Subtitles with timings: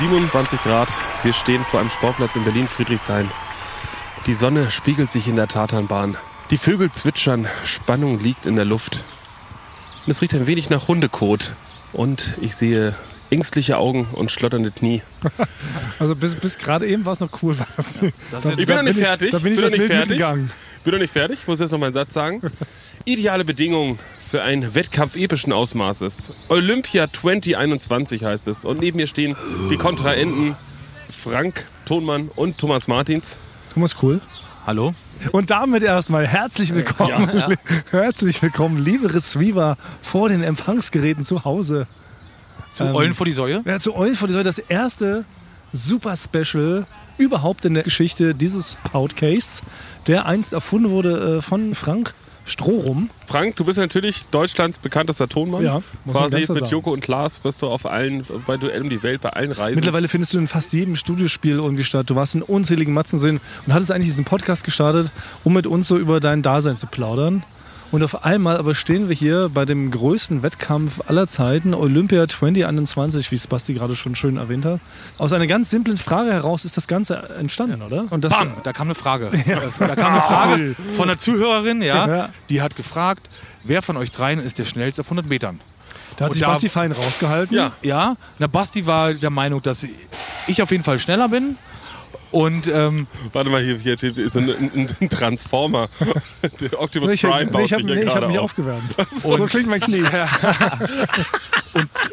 [0.00, 0.88] 27 Grad.
[1.22, 3.30] Wir stehen vor einem Sportplatz in Berlin-Friedrichshain.
[4.26, 6.16] Die Sonne spiegelt sich in der Tatanbahn.
[6.50, 9.04] Die Vögel zwitschern, Spannung liegt in der Luft.
[10.06, 11.52] Und es riecht ein wenig nach Hundekot.
[11.92, 12.96] Und ich sehe
[13.28, 15.02] ängstliche Augen und schlotternde Knie.
[15.98, 17.54] Also bis, bis gerade eben war es noch cool.
[17.76, 18.00] Was.
[18.00, 19.32] Ich bin noch nicht fertig.
[19.32, 20.08] Da bin ich bin noch nicht fertig.
[20.08, 20.50] mitgegangen.
[20.82, 21.40] Bin noch nicht fertig.
[21.42, 22.40] Ich muss jetzt noch meinen Satz sagen.
[23.04, 23.98] Ideale Bedingungen
[24.30, 26.32] für einen Wettkampf epischen Ausmaßes.
[26.48, 28.64] Olympia 2021 heißt es.
[28.64, 29.34] Und neben mir stehen
[29.70, 30.54] die Kontraenten
[31.10, 33.38] Frank Thonmann und Thomas Martins.
[33.74, 34.20] Thomas Cool.
[34.64, 34.94] Hallo?
[35.32, 37.28] Und damit erstmal herzlich willkommen.
[37.34, 37.56] Ja, ja.
[37.90, 41.88] Herzlich willkommen, liebe Receiver vor den Empfangsgeräten zu Hause.
[42.70, 43.62] Zu Ähm, Eulen vor die Säue?
[43.64, 45.24] Ja, zu euch vor die Säule das erste
[45.72, 46.86] Super Special
[47.18, 49.62] überhaupt in der Geschichte dieses Podcasts,
[50.06, 52.14] der einst erfunden wurde äh, von Frank
[52.50, 53.10] Strohrum.
[53.26, 55.62] Frank, du bist natürlich Deutschlands bekanntester Tonmann.
[55.62, 56.66] Ja, muss Quasi mit sagen.
[56.66, 59.76] Joko und Klaas bist du auf allen, bei Duell um die Welt, bei allen Reisen.
[59.76, 62.10] Mittlerweile findest du in fast jedem Studiospiel irgendwie statt.
[62.10, 65.12] Du warst in unzähligen Matzenseen und hattest eigentlich diesen Podcast gestartet,
[65.44, 67.42] um mit uns so über dein Dasein zu plaudern.
[67.92, 73.32] Und auf einmal aber stehen wir hier bei dem größten Wettkampf aller Zeiten, Olympia 2021,
[73.32, 74.78] wie es Basti gerade schon schön erwähnt hat.
[75.18, 78.04] Aus einer ganz simplen Frage heraus ist das Ganze entstanden, oder?
[78.10, 79.30] Und das, Bam, da kam eine Frage.
[79.80, 82.28] Da kam eine Frage von einer Zuhörerin, ja, Ja.
[82.48, 83.28] die hat gefragt,
[83.64, 85.58] wer von euch dreien ist der schnellste auf 100 Metern?
[86.16, 87.56] da hat und sich da- Basti fein rausgehalten.
[87.56, 89.84] Ja, Ja, na Basti war der Meinung, dass
[90.46, 91.56] ich auf jeden Fall schneller bin.
[92.30, 95.88] Und ähm, warte mal, hier, hier ist ein, ein, ein Transformer.
[96.60, 98.26] Der Optimus Nee, ich, Prime nee, baut ich habe sich hier nee, ich hab gerade
[98.28, 98.44] mich auf.
[98.44, 98.96] aufgewärmt.
[99.22, 100.02] so klingt mein Knie.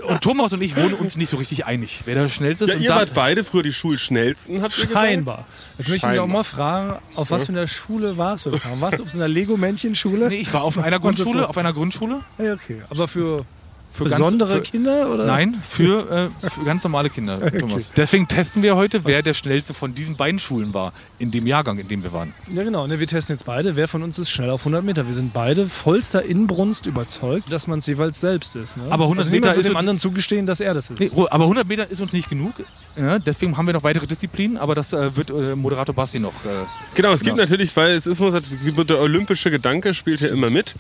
[0.08, 2.72] und Thomas und ich wurden uns nicht so richtig einig, wer der schnellste ist.
[2.72, 5.06] Ja, und ihr da- wart beide früher die Schulschnellsten, habt ihr gesagt?
[5.08, 5.46] Scheinbar.
[5.78, 8.52] Jetzt möchte ich auch mal fragen, auf was für einer Schule warst du?
[8.80, 10.30] Warst du auf so einer Lego-Männchen-Schule?
[10.30, 12.22] Nee, ich war auf einer Grundschule, auf einer Grundschule.
[12.38, 12.82] Ja, okay.
[12.90, 13.46] Aber für,
[13.92, 15.10] Für besondere ganz, für, Kinder?
[15.12, 15.26] Oder?
[15.26, 17.92] Nein, für, äh, für ganz normale Kinder, Thomas.
[17.96, 21.80] Deswegen testen wir heute, wer der schnellste von diesen beiden Schulen war, in dem Jahrgang,
[21.80, 22.34] in dem wir waren.
[22.54, 22.86] Ja, genau.
[22.86, 23.76] Ne, wir testen jetzt beide.
[23.76, 25.08] Wer von uns ist schnell auf 100 Meter?
[25.08, 28.78] Wir sind beide vollster Inbrunst überzeugt, dass man es jeweils selbst ist.
[28.78, 28.84] Ne?
[28.92, 31.00] Aber 100 also Meter ist dem uns- anderen zugestehen, dass er das ist.
[31.00, 32.54] Nee, aber 100 Meter ist uns nicht genug.
[32.96, 36.34] Ja, deswegen haben wir noch weitere Disziplinen, aber das äh, wird äh, Moderator Basti noch.
[36.46, 36.66] Äh,
[36.96, 37.44] Genau, es gibt Genau.
[37.44, 40.74] natürlich, weil es ist, muss, der olympische Gedanke spielt ja immer mit.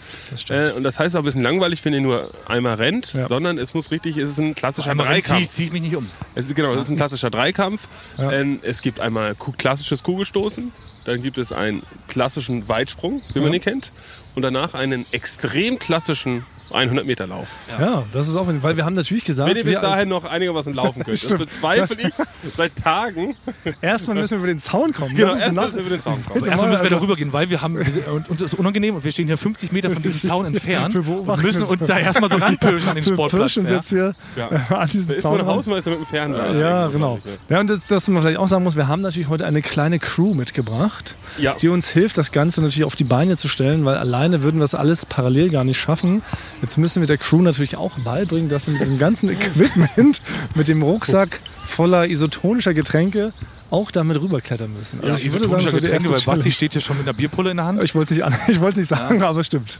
[0.50, 3.28] Äh, und das heißt auch ein bisschen langweilig, wenn ihr nur einmal rennt, Ja.
[3.28, 5.54] sondern es muss richtig, es ist ein klassischer einmal zieh, Dreikampf.
[5.54, 6.10] zieh ich mich nicht um.
[6.36, 7.88] Es ist, genau, es ist ein klassischer Dreikampf.
[8.18, 8.32] Ja.
[8.32, 10.72] Ähm, es gibt einmal klassisches Kugelstoßen,
[11.06, 13.92] dann gibt es einen klassischen Weitsprung, wie man ihn kennt,
[14.36, 17.56] und danach einen extrem klassischen 100 Meter Lauf.
[17.80, 20.26] Ja, das ist auch, weil wir haben natürlich gesagt, Wenn ihr bis wir dahin noch
[20.26, 21.24] einigermaßen laufen könnt.
[21.24, 22.14] Das bezweifle ich
[22.56, 23.36] seit Tagen.
[23.82, 25.16] erstmal müssen wir über den Zaun kommen.
[25.16, 26.36] Genau, Das ist erst nach- müssen wir über den Zaun kommen.
[26.46, 28.96] Erstmal mal, müssen wir also- darüber gehen, weil wir haben, wir, und uns ist unangenehm
[28.96, 31.98] und wir stehen hier 50 Meter von diesem Zaun entfernt Wir und müssen uns da
[32.00, 33.56] erstmal so ranpirschen an den Wir Sportplatz.
[33.56, 33.64] Ja.
[33.64, 34.48] jetzt hier Ja.
[34.78, 35.56] an diesen Da ist Zaun ein ran.
[35.56, 36.58] Hausmeister mit dem Fernglas.
[36.60, 37.20] Ja, genau.
[37.50, 40.00] Ja, und das, das man vielleicht auch sagen muss, wir haben natürlich heute eine kleine
[40.00, 41.56] Crew mitgebracht, Ja.
[41.56, 44.64] die uns hilft, das Ganze natürlich auf die Beine zu stellen, weil alleine würden wir
[44.64, 46.22] das alles parallel gar nicht schaffen.
[46.62, 50.22] Jetzt müssen wir der Crew natürlich auch beibringen, dass sie mit diesem ganzen Equipment,
[50.56, 53.32] mit dem Rucksack voller isotonischer Getränke
[53.70, 55.00] auch damit rüberklettern müssen.
[55.04, 57.66] Ja, ich würde die Getränke, weil Basti steht hier schon mit einer Bierpulle in der
[57.66, 57.84] Hand.
[57.84, 59.80] Ich wollte es nicht, an- ich wollte es nicht sagen, aber es stimmt.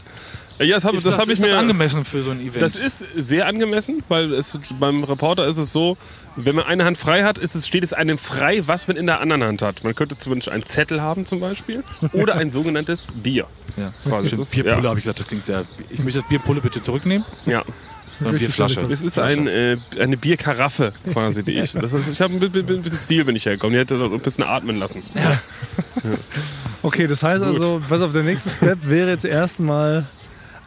[0.58, 1.56] Ja, das habe das hab ich mir.
[1.56, 2.62] angemessen für so ein Event.
[2.62, 5.96] Das ist sehr angemessen, weil es, beim Reporter ist es so,
[6.36, 9.06] wenn man eine Hand frei hat, ist es, steht es einem frei, was man in
[9.06, 9.84] der anderen Hand hat.
[9.84, 13.46] Man könnte zumindest einen Zettel haben zum Beispiel oder ein sogenanntes Bier.
[13.76, 13.92] ja.
[14.04, 14.28] Quasi.
[14.28, 14.88] Stimmt, Bierpulle ja.
[14.90, 15.64] habe ich gesagt, das klingt sehr.
[15.90, 17.24] Ich möchte das Bierpulle bitte zurücknehmen.
[17.46, 17.62] Ja.
[18.20, 18.80] Richtig Bierflasche.
[18.90, 21.72] Es ist ein, äh, eine Bierkaraffe quasi, die ich.
[21.74, 23.74] Das ist, ich habe ein, bi- bi- ein bisschen Stil, bin ich hergekommen.
[23.74, 25.04] Die hätte dort ein bisschen atmen lassen.
[26.82, 30.06] Okay, das heißt also, was auf der nächste Step wäre jetzt erstmal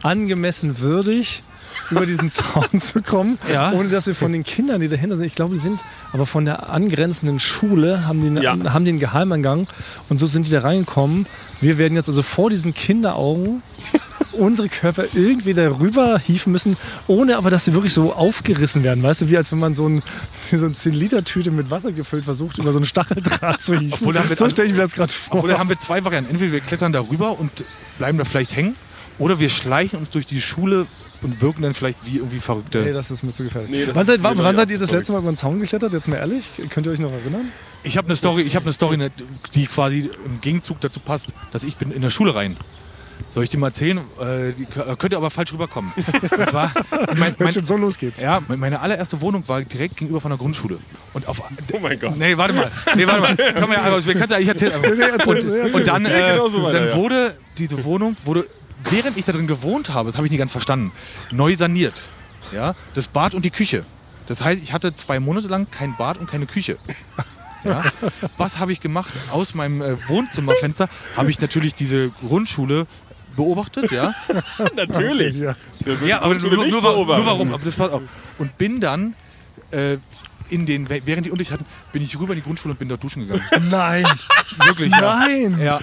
[0.02, 1.42] angemessen würdig
[1.90, 3.72] über diesen Zaun zu kommen, Ja.
[3.72, 5.82] ohne dass wir von den Kindern, die dahinter sind, ich glaube, die sind
[6.12, 8.72] aber von der angrenzenden Schule, haben die, einen- Ja.
[8.72, 9.66] haben einen Geheimeingang
[10.08, 11.26] und so sind die da reingekommen.
[11.60, 13.62] Wir werden jetzt also vor diesen Kinderaugen
[14.32, 16.76] unsere Körper irgendwie darüber hieven müssen,
[17.06, 19.02] ohne aber, dass sie wirklich so aufgerissen werden.
[19.02, 20.02] Weißt du, wie als wenn man so, ein,
[20.50, 24.14] so eine 10-Liter-Tüte mit Wasser gefüllt versucht, über so einen Stacheldraht zu hieven.
[24.34, 25.36] So stelle ich mir das gerade vor.
[25.36, 26.30] Obwohl, da haben wir zwei Varianten.
[26.30, 27.50] Entweder wir klettern darüber und
[27.98, 28.74] bleiben da vielleicht hängen,
[29.18, 30.86] oder wir schleichen uns durch die Schule
[31.22, 32.82] und wirken dann vielleicht wie irgendwie Verrückte.
[32.82, 33.70] Nee, das ist mir zu gefährlich.
[33.70, 35.92] Nee, wann seid, wann, wann seid ihr das letzte Mal über den Zaun geklettert?
[35.92, 37.52] Jetzt mal ehrlich, könnt ihr euch noch erinnern?
[37.84, 39.10] Ich habe eine Story, ich habe eine Story, ne,
[39.54, 42.56] die quasi im Gegenzug dazu passt, dass ich bin in der Schule rein.
[43.34, 43.98] Soll ich dir mal erzählen?
[44.20, 44.66] Äh, die,
[44.98, 45.92] könnte aber falsch rüberkommen.
[45.96, 48.18] Und zwar, mein, Wenn mein, schon so losgeht.
[48.18, 50.78] ja, meine allererste Wohnung war direkt gegenüber von der Grundschule.
[51.14, 51.40] Und auf,
[51.72, 52.16] Oh mein Gott.
[52.16, 52.70] Nee, warte mal.
[52.94, 53.36] Nee, warte mal.
[53.58, 55.26] Komm wir können, ich erzähl einfach.
[55.26, 58.46] Und, und dann, äh, genau weiter, dann wurde diese Wohnung wurde
[58.92, 60.92] während ich da drin gewohnt habe, das habe ich nicht ganz verstanden,
[61.30, 62.04] neu saniert.
[62.52, 63.84] Ja, das Bad und die Küche.
[64.26, 66.78] Das heißt, ich hatte zwei Monate lang kein Bad und keine Küche.
[67.64, 67.84] Ja.
[68.38, 69.12] Was habe ich gemacht?
[69.30, 72.88] Aus meinem äh, Wohnzimmerfenster habe ich natürlich diese Grundschule
[73.36, 74.16] beobachtet, ja.
[74.74, 75.36] Natürlich.
[75.36, 75.54] Ja.
[76.04, 77.54] Ja, aber nur, nur, nur warum?
[77.54, 78.02] Aber das auch.
[78.38, 79.14] Und bin dann
[79.70, 79.98] äh,
[80.52, 83.02] in den, während die Unterricht hatten, bin ich rüber in die Grundschule und bin dort
[83.02, 83.42] duschen gegangen.
[83.70, 84.06] Nein,
[84.66, 85.00] Wirklich, ja.
[85.00, 85.58] nein.
[85.58, 85.80] Ja,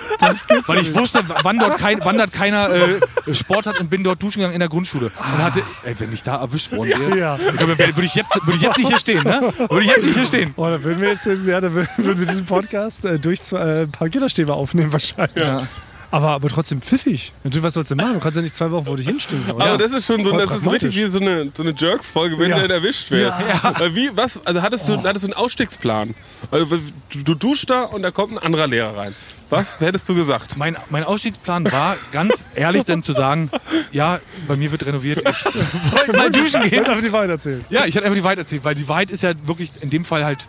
[0.67, 4.21] weil ich wusste, wann dort, kein, wann dort keiner äh, Sport hat und bin dort
[4.21, 5.07] duschen gegangen in der Grundschule.
[5.07, 7.37] Und hatte, ey, wenn ich da erwischt worden wäre, Ja.
[7.57, 9.53] glaube, würde ich, jetzt, würde ich jetzt nicht hier stehen, ne?
[9.57, 10.53] Würde ich jetzt nicht hier stehen.
[10.55, 11.87] Oh, da würden wir jetzt ja, da würden
[12.19, 15.35] wir diesen Podcast äh, durch zwei, äh, ein paar Gitterstäbe aufnehmen wahrscheinlich.
[15.35, 15.67] Ja.
[16.11, 17.33] Aber, aber trotzdem pfiffig.
[17.43, 18.13] Natürlich, was sollst du machen?
[18.15, 19.43] Du kannst ja nicht zwei Wochen vor dich hinstellen.
[19.47, 22.39] Aber das ist schon so, Voll das ist richtig wie so eine, so eine Jerks-Folge,
[22.39, 22.55] wenn Ja.
[22.57, 23.37] du dann erwischt wirst.
[23.77, 26.15] Weil Wie, was, also hattest du, hattest du einen Ausstiegsplan?
[26.49, 26.77] Also,
[27.11, 29.15] du, du duschst da und da kommt ein anderer Lehrer rein.
[29.51, 30.57] Was hättest du gesagt?
[30.57, 33.49] Mein, mein Ausstiegsplan war, ganz ehrlich dann zu sagen,
[33.91, 35.45] ja, bei mir wird renoviert, ich
[35.91, 36.71] wollte mal duschen gehen.
[36.71, 37.65] Wird einfach die Wahrheit erzählt.
[37.71, 40.05] Ja, ich hatte einfach die Wahrheit erzählt, weil die Wahrheit ist ja wirklich in dem
[40.05, 40.47] Fall halt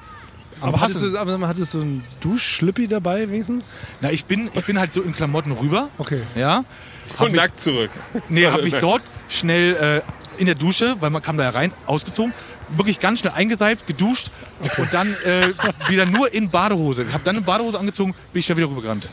[0.60, 3.78] am Aber hattest, du, aber hattest du einen Duschschlippi dabei wenigstens?
[4.00, 6.22] Na, ich bin, ich bin halt so in Klamotten rüber, Okay.
[6.34, 6.64] ja.
[7.18, 7.90] Hab Und mich, nackt zurück.
[8.28, 10.02] nee, hab mich dort schnell
[10.38, 12.32] äh, in der Dusche, weil man kam da ja rein, ausgezogen,
[12.76, 14.30] wirklich ganz schnell eingeseift, geduscht
[14.78, 15.48] und dann äh,
[15.88, 17.06] wieder nur in Badehose.
[17.12, 19.08] Hab dann eine Badehose angezogen, bin ich schnell wieder rübergerannt.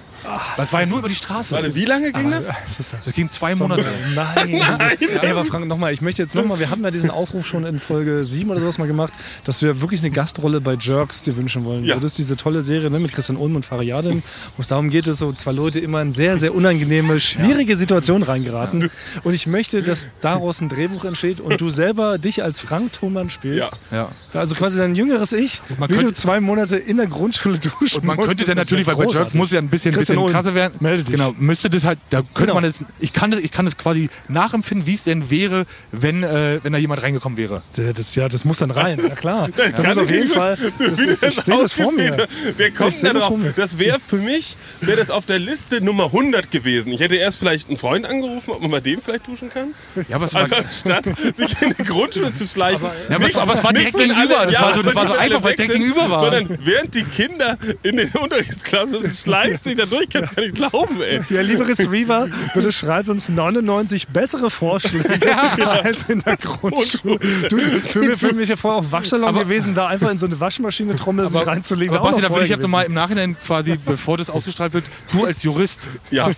[0.57, 1.51] Das war ja nur über die Straße.
[1.51, 2.47] Warte, wie lange ging das?
[2.77, 3.85] Das ja Das ging zwei Monate.
[4.15, 4.49] Nein.
[5.21, 7.79] Ey, aber Frank, nochmal, ich möchte jetzt nochmal, wir haben ja diesen Aufruf schon in
[7.79, 9.13] Folge 7 oder sowas mal gemacht,
[9.45, 11.95] dass du ja wirklich eine Gastrolle bei Jerks dir wünschen wollen Ja.
[11.95, 12.17] würdest.
[12.17, 14.23] Diese tolle Serie ne, mit Christian Ulm und Fariadin,
[14.57, 18.23] wo es darum geht, dass so zwei Leute immer in sehr, sehr unangenehme, schwierige Situationen
[18.23, 18.89] reingeraten.
[19.23, 23.29] Und ich möchte, dass daraus ein Drehbuch entsteht und du selber dich als Frank Thomann
[23.29, 23.79] spielst.
[23.91, 24.09] Ja.
[24.33, 27.99] Also quasi dein jüngeres Ich, man wie du könnte- zwei Monate in der Grundschule duschen
[27.99, 28.49] Und man könnte musstest.
[28.49, 30.75] dann natürlich, ja weil bei Jerks muss ja ein bisschen, bisschen krasser werden.
[30.79, 31.15] melde dich.
[31.15, 32.53] Genau, müsste das halt, da könnte Genau.
[32.55, 36.23] man jetzt, ich kann das, ich kann das quasi nachempfinden, wie es denn wäre, wenn,
[36.23, 37.61] äh, wenn da jemand reingekommen wäre.
[37.75, 39.49] Ja, das, ja, das muss dann rein, ja klar.
[39.57, 42.27] Da Kann muss auf jeden Fall, das ist, das ich sehe das vor mir.
[42.57, 43.27] Wer kommt da das drauf?
[43.27, 43.53] vor mir.
[43.55, 46.91] Das wäre für mich, wäre das auf der Liste Nummer 100 gewesen.
[46.93, 49.73] Ich hätte erst vielleicht einen Freund angerufen, ob man bei dem vielleicht duschen kann.
[50.09, 51.05] Ja, aber es war, Also anstatt
[51.35, 52.85] sich in die Grundschule zu schleichen.
[53.09, 54.45] ja, aber, es, aber es war direkt gegenüber.
[54.45, 56.19] Das ja, war so, das war so einfach, weil sind, gegenüber war.
[56.21, 60.47] Sondern während die Kinder in den Unterrichtsklassen sind, schleicht sich da durch, kannst du ja
[60.47, 61.21] nicht glauben, ey.
[61.29, 67.19] Ja, liebe Retriever, bitte schreibt uns 99 bessere Vorschläge als in der Grundschule.
[67.49, 70.25] Du, für mich, für mich ja vorher auch Waschsalon Aber- gewesen, da einfach in so
[70.25, 71.95] eine Waschmaschine-Trommel sich reinzulegen.
[71.95, 72.91] aber Basti, da will ich jetzt noch mal gewesen.
[72.91, 76.29] im Nachhinein quasi, bevor das ausgestrahlt wird, du als Jurist, Ja.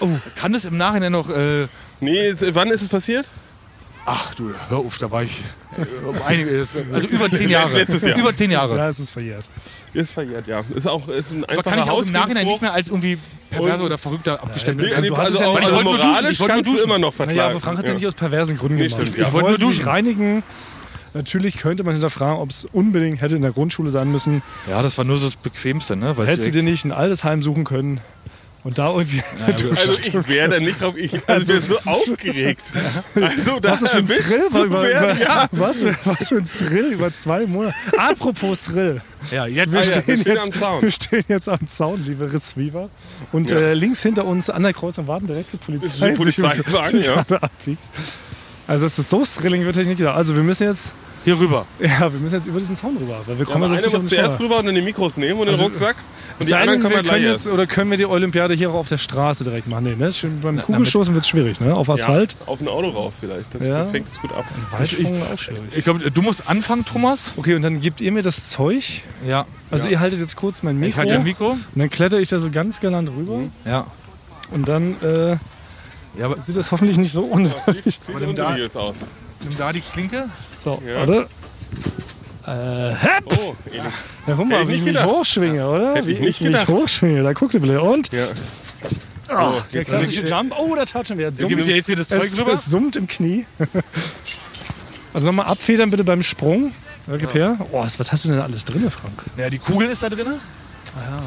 [0.00, 1.66] oh, kann das im Nachhinein noch, äh,
[2.00, 3.26] Nee, wann ist es passiert?
[4.08, 5.40] Ach du, hör auf, da war ich,
[5.76, 7.76] äh, um einige, also über zehn Jahre.
[7.76, 8.18] Letztes Jahr.
[8.18, 8.76] Über zehn Jahre.
[8.76, 9.44] Ja, es ist verjährt.
[9.94, 10.62] Ist verjährt, ja.
[10.74, 13.18] Ist auch ist ein Aber einfacher kann ich auch im Nachhinein nicht mehr als irgendwie
[13.50, 15.10] perverser oder verrückter abgestempelt Nee, werden.
[15.10, 16.84] nee, hast also ja ich also wollte nur duschen, ich wollte nur kannst du duschen.
[16.84, 17.36] immer noch verklagen.
[17.38, 19.02] Naja, aber Frank hat es ja nicht aus perversen Gründen Nee, gemacht.
[19.02, 19.26] stimmt, ja.
[19.26, 19.84] Ich wollte wollte nur duschen.
[19.84, 20.42] reinigen.
[21.14, 24.42] Natürlich könnte man hinterfragen, ob es unbedingt hätte in der Grundschule sein müssen.
[24.68, 26.16] Ja, das war nur so das Bequemste, ne?
[26.18, 28.00] Weil Hättest du dir nicht ein altes Heim suchen können
[28.64, 29.22] und da irgendwie
[29.76, 32.72] Also ich wäre da nicht drauf, ich also, wäre so aufgeregt.
[33.14, 34.48] Also da Was ist für ein Thrill?
[34.50, 35.48] zu Über, werden, über, ja.
[35.52, 37.74] was, für, was für ein Thrill über zwei Monate.
[37.96, 39.00] Apropos Thrill.
[39.30, 40.82] ja, jetzt Wir, Ah ja, wir stehen stehen jetzt, am Zaun.
[40.82, 42.88] wir stehen jetzt am Zaun, liebe Receiver.
[43.32, 43.58] Und Ja.
[43.58, 45.86] äh, links hinter uns an der Kreuzung warten direkte Polizei.
[45.86, 47.14] Das ist ein Polizeiwagen, die ja.
[47.22, 47.82] gerade abbiegt.
[48.68, 50.16] Also das so thrilling wird, hätte ich nicht gedacht.
[50.16, 50.94] Also wir müssen jetzt,
[51.24, 51.64] hier rüber.
[51.80, 53.18] ja, wir müssen jetzt über diesen Zaun rüber.
[53.26, 55.40] Weil wir Ja, kommen aber sonst nicht den zuerst rüber und dann die Mikros nehmen
[55.40, 55.96] und den Also, Rucksack.
[56.38, 58.74] Und die anderen kann wir gleich können jetzt, oder können wir die Olympiade hier auch
[58.74, 59.84] auf der Straße direkt machen?
[59.84, 60.12] Nee, ne?
[60.12, 61.74] Schön Beim Kugelstoßen wird es schwierig, ne?
[61.74, 62.36] Auf Asphalt.
[62.40, 63.54] Ja, auf ein Auto rauf vielleicht.
[63.54, 63.86] Das Ja.
[63.86, 64.44] fängt es gut ab.
[64.70, 65.62] Weitsprung auch schwierig.
[65.74, 67.32] Ich glaube, du musst anfangen, Thomas.
[67.38, 69.00] Okay, und dann gebt ihr mir das Zeug.
[69.26, 69.46] Ja.
[69.70, 69.92] Also Ja.
[69.92, 70.90] ihr haltet jetzt kurz mein Mikro.
[70.90, 71.52] Ich halte dein Mikro.
[71.52, 73.40] Und dann kletter ich da so ganz galant rüber.
[73.64, 73.86] Ja.
[74.50, 75.36] Und dann äh,
[76.18, 77.84] Ja, aber sieht das hoffentlich nicht so unwürdig.
[77.84, 78.96] Sieht unseriös aus.
[79.40, 80.24] nimm da die Klinke.
[80.62, 80.96] So, Ja.
[80.96, 81.28] warte.
[82.46, 83.24] Äh, hepp!
[83.38, 83.54] Oh.
[83.72, 85.06] Ja, guck mal, ich wie ich mich gedacht.
[85.08, 85.94] hochschwinge, oder?
[86.06, 86.68] Wie ich nicht mich gedacht.
[86.68, 87.22] hochschwinge.
[87.22, 87.80] Da guckt ihr bitte.
[87.82, 88.10] Und?
[88.12, 88.26] Ja.
[89.30, 90.54] Oh, der jetzt- klassische Jump.
[90.58, 91.30] Oh, da touchen wir.
[91.30, 92.52] Gib Summt, jetzt hier das Zeug es, rüber.
[92.52, 93.46] es summt im Knie.
[95.14, 96.72] Also nochmal abfedern bitte beim Sprung.
[97.06, 97.56] Ja, gib her.
[97.72, 99.22] Oh, was hast du denn alles drin, Frank?
[99.38, 100.26] Ja, die Kugel ist da drin.
[100.94, 101.22] Ah,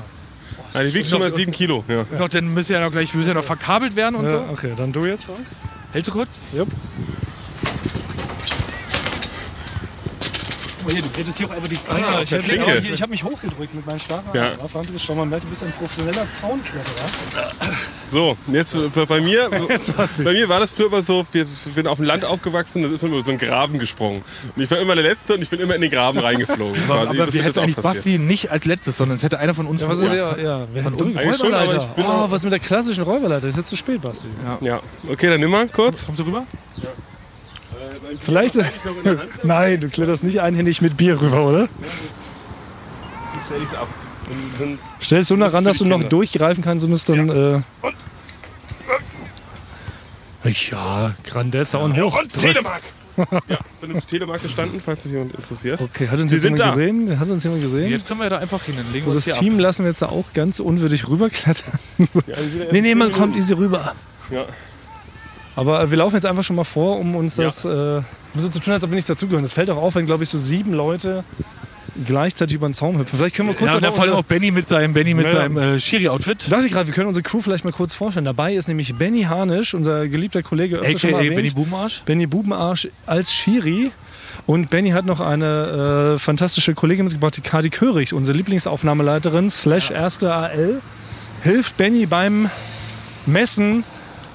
[0.74, 1.84] die wiegt schon mal sieben Kilo.
[1.88, 2.06] Ja.
[2.18, 4.46] Noch, dann müssen ja noch gleich, müssen ja noch verkabelt werden und Ja, so.
[4.52, 5.40] okay, dann du jetzt, Frank.
[5.94, 6.42] Hältst du kurz?
[6.52, 6.68] Guck
[10.86, 12.78] mal hier, du hättest hier auch einfach die Ah, ich der hab- Klinke.
[12.80, 14.54] ich, ich habe mich hochgedrückt mit meinen starken Ja.
[14.54, 14.68] Ja.
[14.68, 17.52] Frank, du bist schon mal nett, du bist ein professioneller Zaunkletterer.
[18.12, 21.88] So, jetzt äh, bei mir, Jetzt bei mir war das früher immer so, wir sind
[21.88, 24.22] auf dem Land aufgewachsen, da ist immer so ein Graben gesprungen.
[24.54, 26.78] Und ich war immer der Letzte und ich bin immer in den Graben reingeflogen.
[26.90, 27.78] Aber, aber Das wir hätten eigentlich.
[27.78, 30.68] Basti nicht als letztes, sondern es hätte einer von uns Ja, was ist, ja, ja,
[30.74, 31.78] wir schon, aber Räuberleiter.
[31.78, 33.48] ich bin oh, was mit der klassischen Räuberleiter?
[33.48, 34.28] Ist jetzt zu spät, Basti.
[34.60, 36.06] Ja, okay, dann nimm mal kurz.
[36.06, 36.46] Kommst du rüber?
[38.20, 38.60] Vielleicht.
[39.44, 41.70] Nein, du kletterst nicht einhändig mit Bier rüber, oder?
[43.46, 43.88] Stell ich's ab.
[44.32, 46.10] Und dann Stellst du nach ran, dass du noch Kinder.
[46.10, 47.30] durchgreifen kannst, um es dann.
[47.30, 47.62] Äh
[50.50, 52.20] ja, Grandezza und hoch.
[52.20, 52.82] Und Telemark!
[53.18, 55.82] ja, bin im Telemark gestanden, falls es jemand interessiert.
[55.82, 56.70] Okay, hat uns Sie jemand da.
[56.70, 57.20] gesehen?
[57.20, 57.92] Hat uns jemand gesehen?
[57.92, 58.76] Jetzt können wir da einfach hin.
[58.92, 61.74] Legen So, das Team lassen wir jetzt da auch ganz unwürdig rüberklettern.
[61.98, 62.08] Ja,
[62.54, 63.94] wieder Nee, nee, man kommt easy rüber.
[64.32, 64.46] Ja.
[65.56, 68.02] Aber äh, wir laufen jetzt einfach schon mal vor, um uns das äh,
[68.36, 69.44] so zu tun, als ob wir nicht dazugehören.
[69.44, 71.24] Das fällt auch auf, wenn, glaube ich, so sieben Leute
[72.06, 73.18] gleichzeitig über den Zaun hüpfen.
[73.18, 75.26] Vielleicht können wir kurz Ja, und da vor allem auch Benny mit seinem, Benny mit
[75.26, 75.32] Ja.
[75.34, 76.52] seinem äh, Schiri-Outfit.
[76.52, 78.26] dachte ich gerade, wir können unsere Crew vielleicht mal kurz vorstellen.
[78.26, 81.24] Dabei ist nämlich Benny Harnisch, unser geliebter Kollege, öfter schon mal A.k.a.
[81.26, 81.36] erwähnt.
[81.36, 82.02] Benny Bubenarsch.
[82.06, 83.92] Benny Bubenarsch als Schiri.
[84.48, 89.92] Und Benny hat noch eine äh, fantastische Kollegin mitgebracht, die Kadi Körig, unsere Lieblingsaufnahmeleiterin, slash
[89.92, 90.82] erste AL.
[91.44, 92.50] Hilft Benny beim
[93.26, 93.84] Messen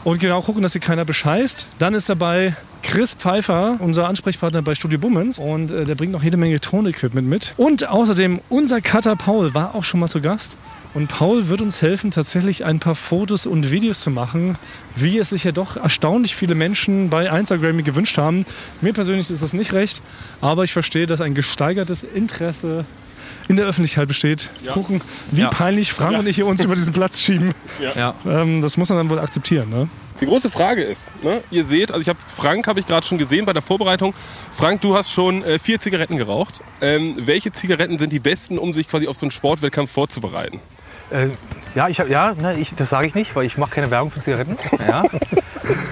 [0.04, 1.66] und genau gucken, dass hier keiner bescheißt.
[1.78, 2.54] Dann ist dabei
[2.86, 5.40] Chris Pfeiffer, unser Ansprechpartner bei Studio Bummens.
[5.40, 7.52] Und äh, der bringt noch jede Menge Tonequipment mit.
[7.56, 10.56] Und außerdem unser Cutter Paul war auch schon mal zu Gast.
[10.94, 14.56] Und Paul wird uns helfen, tatsächlich ein paar Fotos und Videos zu machen,
[14.94, 18.46] wie es sich ja doch erstaunlich viele Menschen bei Instagram gewünscht haben.
[18.80, 20.00] Mir persönlich ist das nicht recht,
[20.40, 22.86] aber ich verstehe, dass ein gesteigertes Interesse
[23.48, 24.50] in der Öffentlichkeit besteht.
[24.64, 24.72] Ja.
[24.72, 25.00] Gucken,
[25.30, 25.48] wie Ja.
[25.50, 27.52] peinlich Frank und ich hier uns über diesen Platz schieben.
[27.94, 28.14] Ja.
[28.26, 29.70] Ähm, das muss man dann wohl akzeptieren.
[29.70, 29.88] Ne?
[30.20, 33.18] Die große Frage ist, ne, ihr seht, also ich habe Frank habe ich gerade schon
[33.18, 34.14] gesehen bei der Vorbereitung.
[34.52, 36.60] Frank, du hast schon äh, vier Zigaretten geraucht.
[36.80, 40.60] Ähm, welche Zigaretten sind die besten, um sich quasi auf so einen Sportwettkampf vorzubereiten?
[41.10, 41.28] Äh,
[41.76, 44.10] ja, ich hab, ja, ne, ich, das sage ich nicht, weil ich mache keine Werbung
[44.10, 44.56] für Zigaretten.
[44.88, 45.04] Ja.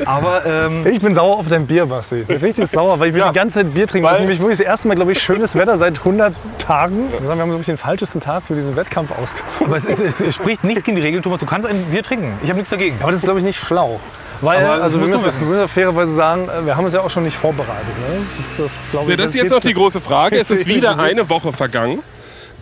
[0.07, 2.23] Aber ähm, Ich bin sauer auf dein Bier, Basti.
[2.23, 4.07] Richtig sauer, weil ich will die ganze Zeit Bier trinken.
[4.07, 7.11] Das ist nämlich wirklich das erste Mal, glaube ich, schönes Wetter seit 100 Tagen.
[7.21, 9.69] Wir haben so ein bisschen den falschesten Tag für diesen Wettkampf ausgesucht.
[9.69, 11.41] aber es, es, es, es spricht nichts gegen die Regel, Thomas.
[11.41, 12.33] Du kannst ein Bier trinken.
[12.43, 12.97] Ich habe nichts dagegen.
[13.01, 14.01] Aber das ist, glaube ich, nicht schlau.
[14.41, 17.01] Weil, Aber also wir müssen, wir müssen ja fairerweise sagen, äh, wir haben uns ja
[17.01, 17.95] auch schon nicht vorbereitet.
[18.09, 18.25] Ne?
[18.57, 20.39] Das, das, Ja, ich, das ist jetzt noch die große Frage.
[20.39, 22.01] Es ist wieder eine Woche vergangen.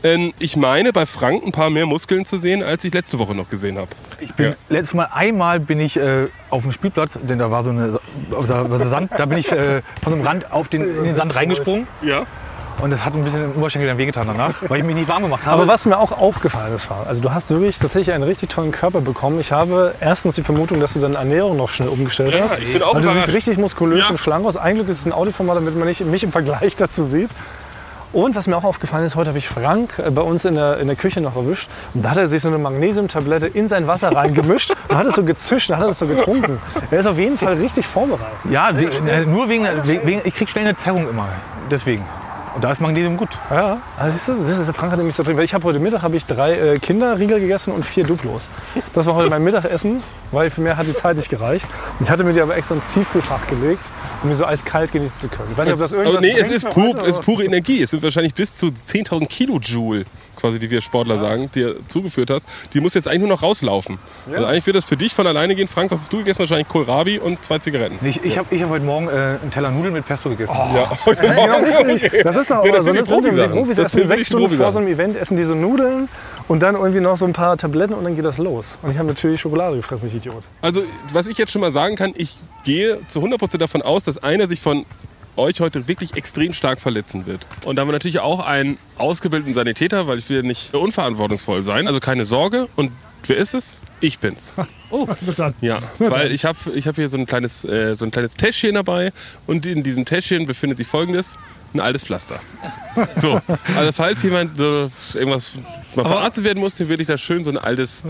[0.05, 3.35] Ähm, ich meine, bei Frank ein paar mehr Muskeln zu sehen, als ich letzte Woche
[3.35, 3.89] noch gesehen habe.
[4.21, 4.53] Ich bin Ja.
[4.69, 7.99] letztes Mal einmal bin ich äh, auf dem Spielplatz, denn da war so eine
[8.31, 11.05] da war so Sand, da bin ich äh, von so einem Rand auf den, in
[11.05, 12.25] den Sand reingesprungen Ja.
[12.81, 15.23] und das hat ein bisschen im Oberschenkel dann wehgetan danach, weil ich mich nicht warm
[15.23, 15.63] gemacht habe.
[15.63, 18.73] Aber was mir auch aufgefallen ist, Frank, also du hast wirklich tatsächlich einen richtig tollen
[18.73, 19.39] Körper bekommen.
[19.39, 22.59] Ich habe erstens die Vermutung, dass du deine Ernährung noch schnell umgestellt Ja, hast.
[22.59, 24.11] ich bin auch Weil du siehst richtig muskulös Ja.
[24.11, 24.57] und schlank aus.
[24.57, 27.31] Ein Glück ist es ein Audioformat, damit man nicht mich im Vergleich dazu sieht.
[28.13, 30.79] Und was mir auch aufgefallen ist, heute habe ich Frank äh, bei uns in der,
[30.79, 31.69] in der Küche noch erwischt.
[31.95, 35.15] Und da hat er sich so eine Magnesiumtablette in sein Wasser reingemischt und hat es
[35.15, 36.59] so gezischt und hat es so getrunken.
[36.91, 38.39] Er ist auf jeden Fall richtig vorbereitet.
[38.51, 41.29] ja, we äh, nur wegen, wegen, wegen ich krieg schnell eine Zerrung immer,
[41.71, 42.05] deswegen.
[42.55, 43.31] Und da ist Magnesium gut.
[43.51, 45.37] Ja, also siehst du, das ist, Frank hat nämlich so drin.
[45.37, 48.49] Weil ich habe heute Mittag habe ich drei äh, Kinderriegel gegessen und vier Duplos.
[48.93, 51.67] Das war heute mein Mittagessen, weil für mehr hat die Zeit nicht gereicht.
[52.01, 53.85] Ich hatte mir die aber extra ins Tiefkühlfach gelegt,
[54.23, 55.49] um die so eiskalt genießen zu können.
[55.53, 57.83] Ich weiß nicht, ob das irgendwas nee, es ist, pur, heute, es ist pure Energie.
[57.83, 60.05] Es sind wahrscheinlich bis zu 10.000 Kilojoule,
[60.37, 62.49] quasi, die wir Sportler sagen, dir zugeführt hast.
[62.75, 63.99] Die muss jetzt eigentlich nur noch rauslaufen.
[64.33, 65.69] Also eigentlich wird das für dich von alleine gehen.
[65.69, 66.41] Frank, was hast du gegessen?
[66.41, 67.99] Wahrscheinlich Kohlrabi und zwei Zigaretten.
[68.01, 69.13] Nee, Ich, ich habe hab heute Morgen äh,
[69.43, 70.55] einen Teller Nudeln mit Pesto gegessen.
[70.55, 70.91] Ja.
[71.07, 72.23] Das ist richtig.
[72.23, 73.21] Das ist doch Ja, aber das so.
[73.21, 73.49] sind die Das sind die.
[73.49, 76.09] Profis Das essen sind sechs Stunden vor so einem Event, essen diese Nudeln
[76.49, 78.79] und dann irgendwie noch so ein paar Tabletten und dann geht das los.
[78.83, 80.45] Und ich habe natürlich Schokolade gefressen, ich Idiot.
[80.61, 84.23] Also, was ich jetzt schon mal sagen kann, ich gehe zu 100% davon aus, dass
[84.23, 84.85] einer sich von
[85.37, 87.47] euch heute wirklich extrem stark verletzen wird.
[87.65, 91.87] Und da haben wir natürlich auch einen ausgebildeten Sanitäter, weil ich will nicht unverantwortungsvoll sein.
[91.87, 92.69] Also keine Sorge.
[92.77, 92.93] Und
[93.27, 93.81] wer ist es?
[94.01, 94.55] Ich bin's.
[94.93, 95.55] Oh, dann.
[95.61, 98.75] Ja, weil ich habe ich hab hier so ein, kleines, äh, so ein kleines Täschchen
[98.75, 99.11] dabei
[99.47, 101.39] und in diesem Täschchen befindet sich folgendes,
[101.75, 102.39] ein altes Pflaster.
[103.15, 103.41] So,
[103.75, 105.53] also falls jemand äh, irgendwas
[105.97, 108.03] mal verarztet werden muss, dann würde ich da schön so ein altes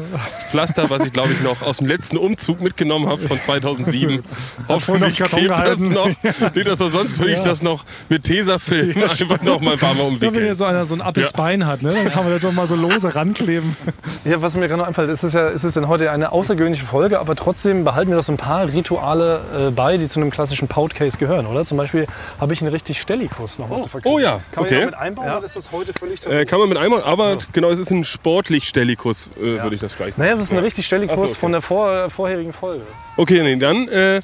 [0.51, 4.25] Pflaster, was ich glaube ich noch aus dem letzten Umzug mitgenommen habe von 2007.
[4.69, 6.09] Hoffentlich klebt das noch.
[6.09, 9.99] Nicht, dass sonst würde ich das noch mit Tesafilm einfach noch mal ein paar Mal
[10.03, 10.45] Ja, wenn umwickeln.
[10.47, 12.67] hier so einer so ein abes Bein hat, ne, dann kann man das doch mal
[12.67, 13.77] so lose rankleben.
[14.25, 16.72] Ja, was mir gerade noch einfällt, ist es ja, ist es denn heute eine außergewöhnliche
[16.81, 20.31] Folge, aber trotzdem behalten wir doch so ein paar Rituale äh, bei, die zu einem
[20.31, 21.65] klassischen Podcast gehören, oder?
[21.65, 22.07] Zum Beispiel
[22.41, 24.15] habe ich einen richtig Stellikus noch mal zu verkaufen.
[24.15, 24.85] oh ja, Kann man okay.
[24.87, 26.35] mit einbauen oder ist das heute völlig tabu?
[26.35, 29.81] Äh, kann man mit einmal, aber genau, es ist ein sportlich Stellikus, äh, würde ich
[29.81, 31.35] das vielleicht naja, das ist ein richtig Stellikus so, okay.
[31.35, 32.83] von der vor, äh, vorherigen Folge.
[33.17, 34.21] Okay, nee, dann äh,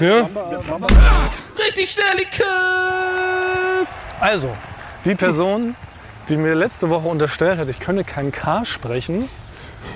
[0.00, 0.28] Ja.
[1.66, 2.46] Richtig Stellikus!
[4.20, 4.50] Also,
[5.04, 5.76] die Person,
[6.28, 9.28] die mir letzte Woche unterstellt hat, ich könne kein K sprechen,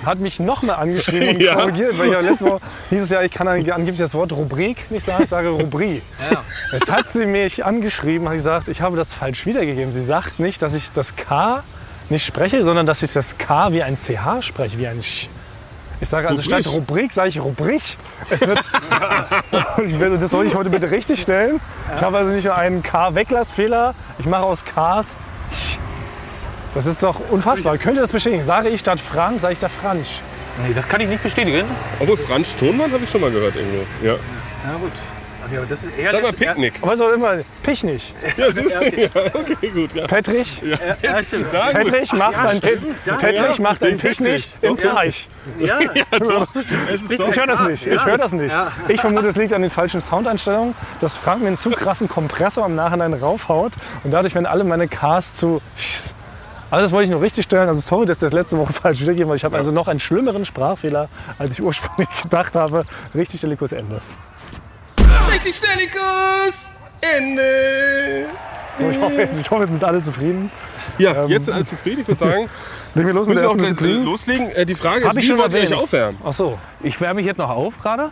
[0.05, 1.55] hat mich nochmal angeschrieben und Ja.
[1.55, 2.59] korrigiert, weil ich ja letztes Mal
[2.91, 6.01] dieses Jahr, ich kann angeblich das Wort Rubrik nicht sagen, ich sage Rubrie.
[6.71, 9.93] Jetzt hat sie mich angeschrieben, hat gesagt, ich habe das falsch wiedergegeben.
[9.93, 11.63] Sie sagt nicht, dass ich das K
[12.09, 15.29] nicht spreche, sondern dass ich das K wie ein CH spreche, wie ein Sch.
[16.01, 16.63] Ich sage also Rubrik.
[16.63, 17.81] statt Rubrik sage ich Rubrik.
[18.29, 18.59] Es wird,
[19.87, 21.61] ich will, das soll ich heute bitte richtig stellen.
[21.95, 25.15] Ich habe also nicht nur einen K-Weglassfehler, ich mache aus Ks.
[26.75, 27.77] Das ist doch unfassbar.
[27.77, 28.43] Könnt ihr das bestätigen?
[28.43, 30.21] Sage ich statt Frank, sage ich da Fransch.
[30.65, 31.65] Nee, das kann ich nicht bestätigen.
[31.99, 33.83] Obwohl Franz Tonmann habe ich schon mal gehört irgendwo.
[34.05, 34.15] Ja.
[34.65, 34.91] Na gut.
[35.51, 36.73] Ja, das ist eher Sag mal Picknick.
[36.81, 38.13] Aber es war immer Pichnig.
[38.37, 38.61] Ja, du?
[38.69, 38.79] ja,
[39.33, 39.93] okay, gut.
[39.93, 40.07] Ja.
[40.07, 40.57] Petrich,
[41.01, 41.47] Ja, stimmt.
[41.51, 41.91] Na, gut.
[41.91, 42.59] Petrich macht ein,
[43.05, 45.27] da- Petrich ja, macht ein Pichnig im Teich.
[45.59, 45.79] Ja,
[46.19, 46.47] doch-
[47.09, 47.85] Ich höre das nicht.
[47.85, 48.53] Ich höre das nicht.
[48.53, 48.71] Ja.
[48.87, 52.65] Ich vermute, es liegt an den falschen Soundeinstellungen, dass Frank mir einen zu krassen Kompressor
[52.65, 53.73] im Nachhinein raufhaut
[54.05, 55.61] und dadurch werden alle meine Cars zu.
[56.73, 57.69] Also das wollte ich nur richtig stellen.
[57.69, 59.37] Also sorry, dass ich das letzte Woche falsch wiedergegeben habe.
[59.37, 62.83] Ich habe also noch einen schlimmeren Sprachfehler, als ich ursprünglich gedacht habe.
[63.13, 64.01] Richtig Delikus Ende.
[65.31, 66.69] Richtig Stellikus!
[67.01, 68.25] Ende!
[68.89, 70.49] Ich hoffe, jetzt, ich hoffe, jetzt sind alle zufrieden.
[70.97, 72.01] Ja, jetzt sind alle zufrieden.
[72.01, 72.49] Ich würde sagen,
[72.95, 74.05] Legen wir los mit müssen der ersten Disziplin.
[74.05, 74.49] loslegen.
[74.49, 76.19] Äh, Die Frage Hab ist, ich wie schon wollt ihr euch aufwärmen?
[76.25, 76.57] Ach so.
[76.81, 78.09] Ich wärme mich jetzt noch auf gerade.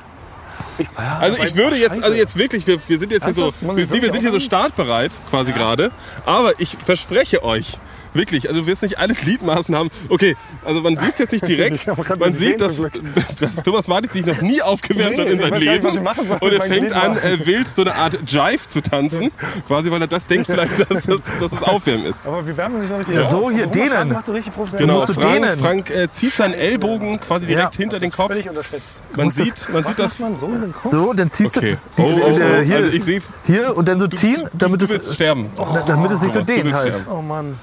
[1.19, 3.91] Also ich würde jetzt, also jetzt wirklich, wir, wir sind jetzt hier so, wir, ich
[3.91, 5.91] wir sind hier so startbereit quasi gerade.
[6.25, 7.79] Aber ich verspreche euch,
[8.13, 9.89] wirklich, also du wirst nicht alle Gliedmaßen haben.
[10.09, 11.87] Okay, also man sieht es jetzt nicht direkt.
[11.87, 12.77] Man so sieht, dass,
[13.39, 15.93] dass Thomas Martins sich noch nie aufgewärmt Nee, hat in seinem nicht, Leben.
[15.93, 19.31] soll Und er fängt an, äh, wild so eine Art Jive zu tanzen.
[19.67, 22.27] Quasi, weil er das denkt vielleicht, dass, dass, dass es Aufwärmen ist.
[22.27, 24.09] Aber wir wärmen sich noch richtig Ja, so, hier, Frank dehnen.
[24.09, 24.87] Macht so richtig professionell.
[24.87, 25.59] Genau, musst du Frank, dehnen.
[25.59, 28.27] Frank äh, zieht seinen Ellbogen quasi direkt hinter den Kopf.
[28.31, 29.01] Völlig unterschätzt.
[29.15, 30.19] Man musst das- sieht, man sieht das.
[30.19, 30.91] man so in den Kopf?
[30.91, 31.77] So, dann ziehst Okay.
[31.97, 32.39] du Oh, oh, oh.
[32.39, 35.49] äh, hier, Also ich sehe, hier und dann so ziehen, damit du es, sterben.
[35.87, 37.07] damit es nicht so du dehnt halt.
[37.11, 37.57] Oh Mann.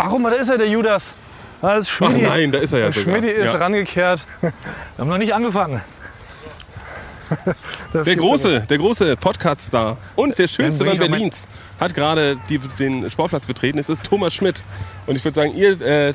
[0.00, 1.12] Ach, guck mal, da ist er, der Judas.
[1.60, 2.22] Ah, Das ist Ach Schmidi.
[2.22, 3.02] nein, da ist er ja sogar.
[3.14, 3.58] Schmidi ist Ja.
[3.58, 4.20] rangekehrt.
[4.40, 4.52] Wir
[4.96, 5.80] haben noch nicht angefangen.
[7.92, 11.46] Das Der große, der große Podcast-Star und der schönste Mann Berlins
[11.78, 13.78] hat gerade die, den Sportplatz betreten.
[13.78, 14.62] Es ist Thomas Schmidt.
[15.06, 16.14] Und ich würde sagen, ihr äh,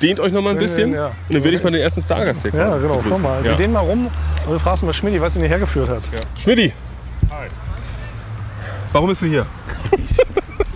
[0.00, 0.94] dehnt euch noch mal ein bisschen.
[0.94, 1.08] ja.
[1.08, 2.54] Und dann würde ich mal den ersten Stargast hier.
[2.54, 2.94] Ja, genau.
[2.96, 3.10] begrüßen.
[3.10, 3.38] Schau mal.
[3.38, 3.50] Ja.
[3.50, 4.06] Wir dehnen mal rum
[4.46, 6.02] und wir fragen mal Schmidi, was ihn hierher geführt hat.
[6.42, 6.72] Schmidti.
[8.92, 9.44] Warum bist du hier?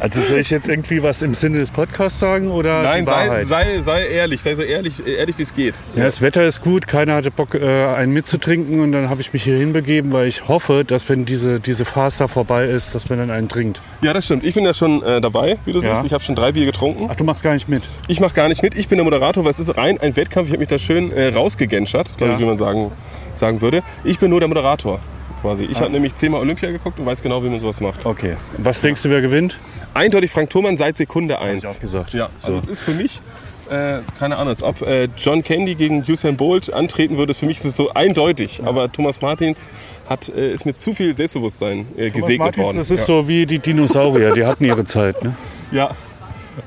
[0.00, 3.82] Also soll ich jetzt irgendwie was im Sinne des Podcasts sagen oder Nein, sei, sei,
[3.84, 4.40] sei ehrlich.
[4.40, 5.74] Sei so ehrlich, ehrlich wie es geht.
[5.94, 9.32] Ja, das Wetter ist gut, keiner hatte Bock, äh, einen mitzutrinken und dann habe ich
[9.34, 13.10] mich hier hinbegeben, weil ich hoffe, dass wenn diese, diese Phase da vorbei ist, dass
[13.10, 13.82] man dann einen trinkt.
[14.00, 14.42] Ja, das stimmt.
[14.44, 15.94] Ich bin ja schon äh, dabei, wie du Ja.
[15.94, 16.06] siehst.
[16.06, 17.08] Ich habe schon drei Bier getrunken.
[17.10, 17.82] Ach, du machst gar nicht mit.
[18.08, 18.74] Ich mache gar nicht mit.
[18.76, 20.46] Ich bin der Moderator, weil es ist rein ein Wettkampf.
[20.46, 22.38] Ich habe mich da schön äh, rausgegenschert, glaube Ja.
[22.38, 22.90] ich, wie man sagen,
[23.34, 23.82] sagen würde.
[24.04, 24.98] Ich bin nur der Moderator.
[25.42, 25.64] Quasi.
[25.64, 28.04] Ich habe nämlich zehnmal Olympia geguckt und weiß genau, wie man sowas macht.
[28.04, 28.36] Okay.
[28.58, 29.58] Was denkst du, wer gewinnt?
[29.94, 31.62] Eindeutig Frank Thoman seit Sekunde 1.
[31.62, 32.12] ich auch gesagt.
[32.12, 32.54] Ja, So.
[32.54, 33.20] also es ist für mich,
[33.70, 37.34] äh, keine Ahnung, als ob äh, John Candy gegen Usain Bolt antreten würde.
[37.34, 38.62] Für mich ist es so eindeutig.
[38.64, 39.70] Aber Thomas Martins
[40.08, 42.76] hat, äh, ist mit zu viel Selbstbewusstsein äh, gesegnet Martins, worden.
[42.76, 43.06] Das ist ja.
[43.06, 45.22] so wie die Dinosaurier, die hatten ihre Zeit.
[45.24, 45.34] Ne?
[45.72, 45.90] Ja.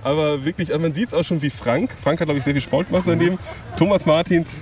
[0.04, 1.92] Aber wirklich, also man sieht es auch schon wie Frank.
[2.02, 3.38] Frank hat, glaube ich, sehr viel Sport gemacht daneben.
[3.78, 4.62] Thomas Martins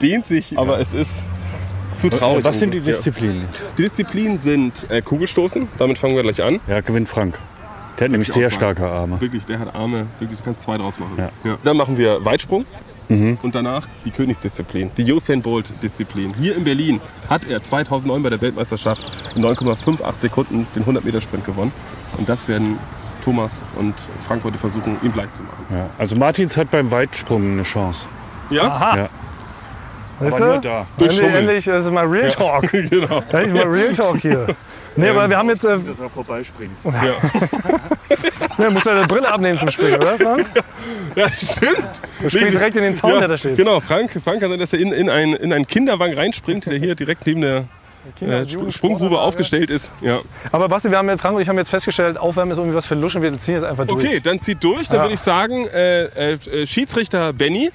[0.00, 1.10] dehnt sich, aber es ist
[1.96, 2.44] zu traurig.
[2.44, 2.84] Was sind die Ja.
[2.84, 3.42] Disziplinen?
[3.78, 5.68] Die Disziplinen sind äh, Kugelstoßen.
[5.78, 6.60] Damit fangen wir gleich an.
[6.66, 7.38] Ja, gewinnt Frank.
[7.98, 9.20] Der hat nämlich ich sehr starke Arme.
[9.20, 10.06] Wirklich, der hat Arme.
[10.18, 11.16] Wirklich, du kannst zwei draus machen.
[11.44, 11.56] Ja.
[11.62, 12.64] Dann machen wir Weitsprung.
[13.08, 16.34] Und danach die Königsdisziplin, die Usain Bolt-Disziplin.
[16.40, 19.04] Hier in Berlin hat er 2009 bei der Weltmeisterschaft
[19.36, 21.70] in 9,58 Sekunden den 100-Meter-Sprint gewonnen.
[22.16, 22.78] Und das werden
[23.22, 23.94] Thomas und
[24.26, 25.64] Frank heute versuchen, ihm gleich zu machen.
[25.70, 25.90] Ja.
[25.98, 28.08] Also Martins hat beim Weitsprung eine Chance.
[28.50, 28.96] Ja?
[28.96, 29.08] Ja.
[30.24, 30.52] Weißt Aber du?
[30.52, 30.86] nur da.
[30.98, 32.70] Durch Endlich, endlich, das ist mal Real Talk.
[32.72, 33.22] genau.
[33.30, 34.46] Das ist mal Real Talk hier.
[34.96, 35.64] Nee, aber wir haben jetzt.
[35.64, 36.72] Äh, Dass er vorbeispringt.
[38.58, 40.16] ne, musst ja deine Brille abnehmen zum Springen, oder?
[40.16, 40.46] Frank?
[41.16, 42.02] Ja, stimmt.
[42.20, 43.56] Du springst direkt in den Zaun, der da steht.
[43.56, 46.76] Genau, Frank, Frank kann sein, dass er in, in, ein, in einen Kinderwagen reinspringt, der
[46.76, 47.64] hier direkt neben der
[48.18, 48.70] Kinder- äh.
[48.72, 49.92] Sprunggrube aufgestellt ist.
[50.00, 50.20] Ja.
[50.50, 52.86] Aber Basti, wir haben jetzt, Frank und ich haben jetzt festgestellt, Aufwärmen ist irgendwie was
[52.86, 53.22] für Luschen.
[53.22, 54.04] Wir ziehen jetzt einfach durch.
[54.04, 54.88] Okay, dann zieht durch.
[54.88, 55.02] Dann Ja.
[55.04, 57.70] würde ich sagen, äh, äh, Schiedsrichter Benny.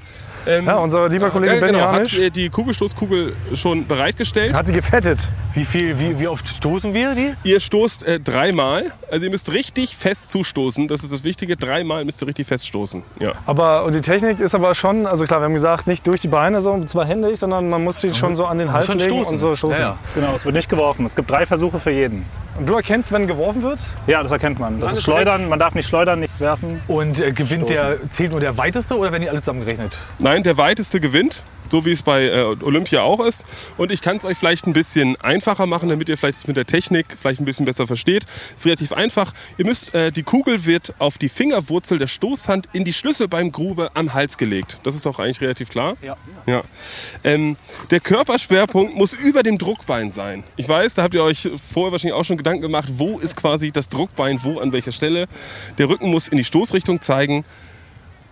[0.49, 4.53] Ähm, Ja, unser lieber Kollege äh, Benny genau, hat äh, die Kugelstoßkugel schon bereitgestellt.
[4.53, 5.27] hat sie gefettet.
[5.53, 7.33] Wie, viel, wie, wie oft stoßen wir die?
[7.43, 8.91] Ihr stoßt äh, dreimal.
[9.11, 10.87] Also ihr müsst richtig fest zustoßen.
[10.87, 11.55] Das ist das Wichtige.
[11.57, 13.03] Dreimal müsst ihr richtig fest stoßen.
[13.19, 13.33] Ja.
[13.45, 16.27] Aber und die Technik ist aber schon, also klar, wir haben gesagt, nicht durch die
[16.27, 19.25] Beine so zweihändig, sondern man muss die schon so an den Hals legen stoßen.
[19.27, 19.79] und so stoßen.
[19.79, 19.97] Ja, ja.
[20.15, 21.05] Genau, es wird nicht geworfen.
[21.05, 22.25] Es gibt drei Versuche für jeden.
[22.59, 23.79] Und du erkennst, wenn geworfen wird?
[24.05, 24.81] Ja, das erkennt man.
[24.81, 25.47] Das ist Schleudern.
[25.47, 26.81] Man darf nicht schleudern, nicht werfen.
[26.89, 29.97] Und äh, gewinnt der, zählt nur der weiteste oder werden die alle zusammengerechnet?
[30.19, 31.43] Nein, der weiteste gewinnt.
[31.69, 33.45] So wie es bei äh, Olympia auch ist.
[33.77, 36.65] Und ich kann es euch vielleicht ein bisschen einfacher machen, damit ihr vielleicht mit der
[36.65, 38.25] Technik vielleicht ein bisschen besser versteht.
[38.55, 39.33] Ist relativ einfach.
[39.57, 44.13] Ihr müsst, äh, die Kugel wird auf die Fingerwurzel der Stoßhand in die Schlüsselbeingrube am
[44.13, 44.79] Hals gelegt.
[44.83, 45.95] Das ist doch eigentlich relativ klar.
[46.01, 46.17] Ja.
[46.45, 46.63] ja.
[47.23, 47.57] Ähm,
[47.91, 50.43] der Körperschwerpunkt muss über dem Druckbein sein.
[50.57, 53.71] Ich weiß, da habt ihr euch vorher wahrscheinlich auch schon Gedanken gemacht, wo ist quasi
[53.71, 55.27] das Druckbein, wo an welcher Stelle.
[55.77, 57.45] Der Rücken muss in die Stoßrichtung zeigen.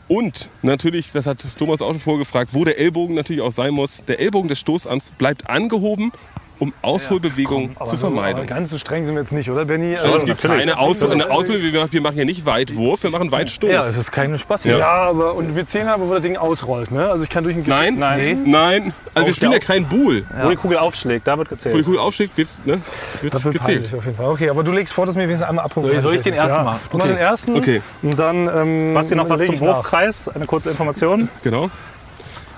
[0.08, 4.06] Und natürlich, das hat Thomas auch schon vorgefragt, wo der Ellbogen natürlich auch sein muss.
[4.06, 6.12] Der Ellbogen des Stoßarms bleibt angehoben,
[6.60, 8.46] um Ausholbewegungen Aber zu vermeiden.
[8.46, 9.96] ganz so streng sind wir jetzt nicht, oder Benny?
[9.96, 13.70] Also es gibt keine Aushol eine Aushol wir machen- ja nicht Weitwurf, wir machen Weitstoß.
[13.70, 14.78] Ja, es ist keine Spaß hier.
[14.78, 17.08] ja, aber und wir zählen aber, wo das Ding ausrollt, ne?
[17.10, 18.44] Also ich kann durch ein Nein, Nein.
[18.46, 18.94] nein.
[19.14, 20.26] Also wir spielen ja kein Buhl.
[20.44, 21.86] Wo die Kugel aufschlägt, da wird Wo die gezählt.
[21.86, 22.80] Kugel aufschlägt, wird, ne,
[23.22, 23.94] wird Das wird gezählt.
[23.96, 24.26] auf jeden Fall.
[24.28, 25.90] Okay, aber du legst vor, dass wir wenigstens einmal abrufen.
[25.90, 26.80] Soll ich- soll ich den ersten machen?
[26.92, 27.56] Du machst den ersten.
[27.56, 27.82] Okay.
[28.02, 28.48] Und dann.
[28.54, 29.60] Ähm, Basti, noch was zum.
[29.60, 30.28] Wurfkreis?
[30.30, 31.30] Eine kurze Information.
[31.44, 31.70] Genau.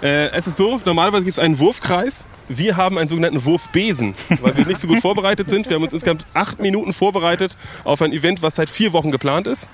[0.02, 2.26] Äh, es ist so, normalerweise gibt es einen Wurfkreis.
[2.50, 5.70] Wir haben einen sogenannten Wurfbesen, weil wir nicht so gut vorbereitet sind.
[5.70, 9.46] Wir haben uns insgesamt acht Minuten vorbereitet auf ein Event, was seit vier Wochen geplant
[9.48, 9.70] ist.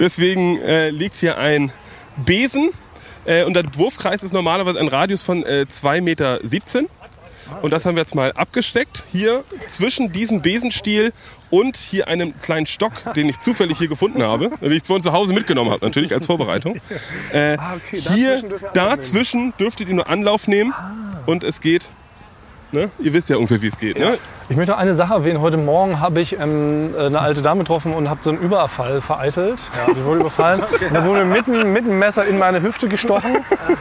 [0.00, 1.72] Deswegen äh, liegt hier ein
[2.16, 2.70] Besen.
[3.24, 6.40] Äh, und der Wurfkreis ist normalerweise ein Radius von äh, 2,17 Meter.
[7.62, 9.04] Und das haben wir jetzt mal abgesteckt.
[9.12, 11.12] Hier zwischen diesem Besenstiel
[11.48, 15.12] und hier einem kleinen Stock, den ich zufällig hier gefunden habe, den ich von zu
[15.12, 16.80] Hause mitgenommen habe, natürlich als Vorbereitung.
[17.32, 18.42] Äh, Ah, okay, hier,
[18.74, 20.74] dazwischen dürfen dürftet ihr nur Anlauf nehmen
[21.26, 21.88] und es geht.
[22.72, 22.90] Ne?
[22.98, 23.98] Ihr wisst ja ungefähr, wie es geht.
[23.98, 24.18] Ne?
[24.48, 25.40] Ich möchte noch eine Sache erwähnen.
[25.40, 29.70] Heute Morgen habe ich ähm, eine alte Dame getroffen und habe so einen Überfall vereitelt.
[29.76, 30.62] Ja, die wurde überfallen.
[30.92, 33.38] Da wurde mitten mit dem Messer in meine Hüfte gestochen.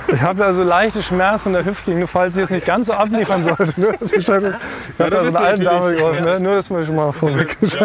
[0.08, 3.44] Ich habe also leichte Schmerzen in der Hüftgegend, falls sie jetzt nicht ganz so abliefern
[3.44, 3.80] sollte.
[3.80, 4.58] Nur, dass ich, ich habe
[4.98, 6.26] da das so ist eine alte Dame geholfen.
[6.26, 6.40] Ne?
[6.40, 7.58] Nur, dass man schon mal vorweg.
[7.62, 7.82] Nee, ist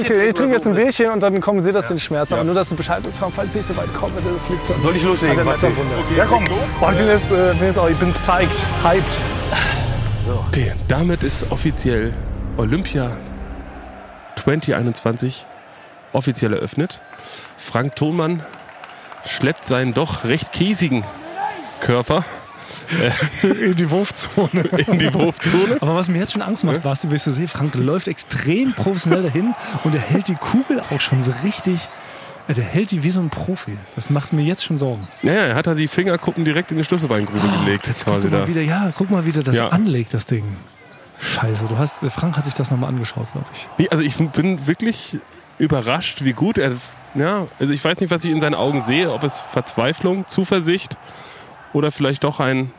[0.00, 0.28] okay.
[0.28, 2.32] Ich trinke jetzt ein Bierchen und dann kompensiert das den Schmerz.
[2.32, 4.96] Aber nur, dass du Bescheid weißt, falls ich nicht so weit komme, das liegt Soll
[4.96, 5.44] ich loslegen?
[5.44, 5.94] Messerwunde.
[6.16, 6.44] Ja, komm.
[6.80, 9.18] Boah, ich bin jetzt, äh, bin jetzt auch, ich bin psyched, hyped.
[10.48, 12.12] Okay, damit ist offiziell
[12.58, 13.16] Olympia
[14.36, 15.46] 2021
[16.12, 17.00] offiziell eröffnet.
[17.56, 18.40] Frank Thonmann
[19.24, 21.02] schleppt seinen doch recht käsigen
[21.80, 22.24] Körper
[23.42, 24.60] In die Wurfzone.
[24.86, 25.78] in die Wurfzone.
[25.80, 29.22] Aber was mir jetzt schon Angst macht, Basti, willst du sehen, Frank läuft extrem professionell
[29.22, 31.88] dahin und er hält die Kugel auch schon so richtig.
[32.48, 33.72] Äh, Der hält die wie so ein Profi.
[33.96, 35.06] Das macht mir jetzt schon Sorgen.
[35.22, 37.86] Naja, er hat da die Fingerkuppen direkt in die Schlüsselbeingrube gelegt.
[37.88, 39.68] Jetzt guck mal wieder, ja, guck mal, wie der das Ja.
[39.68, 40.44] anlegt, das Ding.
[41.20, 43.68] Scheiße, du hast, Frank hat sich das nochmal angeschaut, glaube ich.
[43.78, 45.18] Nee, also ich bin wirklich
[45.58, 46.72] überrascht, wie gut er.
[47.14, 50.98] Ja, also ich weiß nicht, was ich in seinen Augen sehe, ob es Verzweiflung, Zuversicht
[51.72, 52.72] oder vielleicht doch ein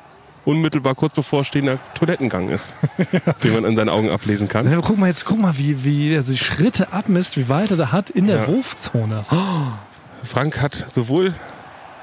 [0.45, 2.75] unmittelbar kurz bevorstehender Toilettengang ist,
[3.43, 4.71] den man an seinen Augen ablesen kann.
[4.71, 7.77] Ja, guck mal jetzt, guck mal, wie, wie er die Schritte abmisst, wie weit er
[7.77, 8.47] da hat in der Ja.
[8.47, 9.25] Wurfzone.
[10.23, 11.34] Frank hat sowohl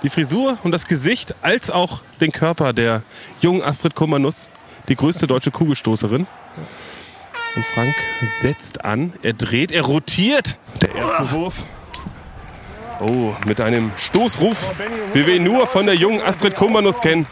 [0.02, 3.02] die Frisur und das Gesicht als auch den Körper der
[3.40, 4.48] jungen Astrid Kummernuss,
[4.88, 6.26] die größte deutsche Kugelstoßerin.
[7.54, 7.94] Und Frank
[8.40, 10.58] setzt an, er dreht, er rotiert.
[10.80, 11.62] Der erste Wurf.
[13.00, 14.56] Oh, mit einem Stoßruf,
[15.12, 17.26] wie wir ihn nur von der jungen Astrid Kummernuss kennen.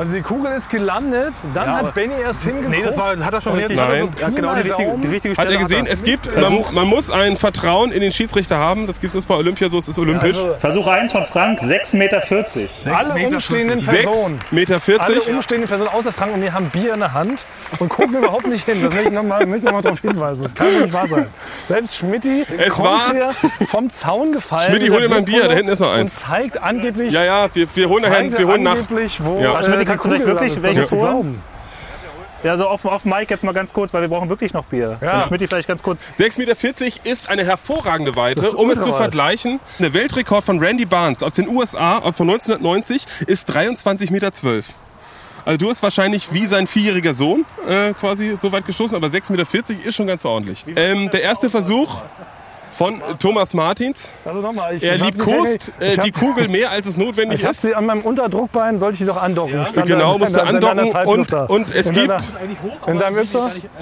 [0.00, 2.70] Also die Kugel ist gelandet, dann Ja, hat Benny erst hingeguckt.
[2.70, 3.76] Nee, das, war, das hat er schon richtig.
[3.76, 4.12] jetzt hat er Nein.
[4.18, 5.56] so genau die richtige, die richtige Hat Stelle.
[5.58, 8.86] er gesehen, es gibt, man, man muss ein Vertrauen in den Schiedsrichter haben.
[8.86, 10.36] Das gibt es bei Olympia so, es ist olympisch.
[10.36, 12.22] Also, Versuch 1 von Frank, 6,40 Meter.
[12.96, 14.40] alle umstehenden 6,40 Personen.
[14.50, 14.72] Meter.
[14.74, 15.28] Alle 40.
[15.34, 17.44] umstehenden Personen außer Frank und mir haben Bier in der Hand
[17.78, 18.82] und gucken überhaupt nicht hin.
[18.82, 20.44] Das möchte ich nochmal noch mal darauf hinweisen.
[20.44, 21.26] Das kann doch nicht wahr sein.
[21.68, 23.30] Selbst Schmidti Es kommt war- hier
[23.68, 24.70] vom Zaun gefallen.
[24.70, 26.16] Schmidti, hol dir mal ein Bier, da hinten ist noch eins.
[26.22, 28.72] Und zeigt angeblich, Ja, ja, wir, wir holen nachher, zeigt wir holen nach.
[28.72, 29.60] angeblich wo Ja.
[29.60, 31.00] äh, kannst du Kugel vielleicht wirklich welches holen?
[31.02, 31.42] glauben.
[32.42, 34.98] Ja, so auf, auf Mike jetzt mal ganz kurz, weil wir brauchen wirklich noch Bier.
[35.02, 35.22] Ja.
[35.22, 36.04] Schmidt vielleicht ganz kurz.
[36.18, 38.40] 6,40 Meter ist eine hervorragende Weite.
[38.56, 43.50] Um es zu vergleichen, der Weltrekord von Randy Barnes aus den USA von 1990 ist
[43.50, 44.32] 23,12 Meter.
[45.44, 49.32] Also du hast wahrscheinlich wie sein vierjähriger Sohn äh, quasi so weit gestoßen, aber 6,40
[49.32, 50.64] Meter ist schon ganz ordentlich.
[50.76, 52.00] Ähm, der erste Versuch
[52.70, 54.08] von Thomas Martins.
[54.24, 57.52] Also nochmal, ich Er liebkost ich äh, die Kugel mehr, als es notwendig Ich habe
[57.52, 57.62] ist.
[57.62, 59.66] sie an meinem Unterdruckbein, sollte ich die doch andocken.
[59.66, 62.08] Stand Genau, da- musst du andocken und, und es in gibt...
[62.10, 62.22] Deiner,
[62.86, 63.18] in deinem?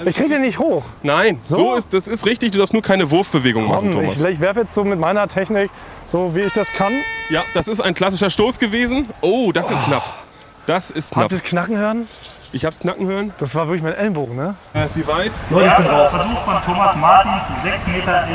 [0.05, 0.83] Ich krieg den nicht hoch.
[1.03, 4.17] Nein, so, ist, das ist richtig, du darfst nur keine Wurfbewegung machen, Thomas.
[4.19, 5.69] ich, ich werfe jetzt so mit meiner Technik,
[6.05, 6.91] so wie ich das kann.
[7.29, 9.07] Ja, das ist ein klassischer Stoß gewesen.
[9.21, 10.03] Oh, das ist knapp.
[10.65, 11.23] Das ist knapp.
[11.25, 12.07] Habt ihr das Knacken hören?
[12.51, 13.31] Ich hab's knacken hören.
[13.37, 14.55] Das war wirklich mein Ellenbogen, ne?
[14.73, 15.31] Äh, wie weit?
[15.49, 18.27] Versuch von Thomas Martins, 6,11 Meter.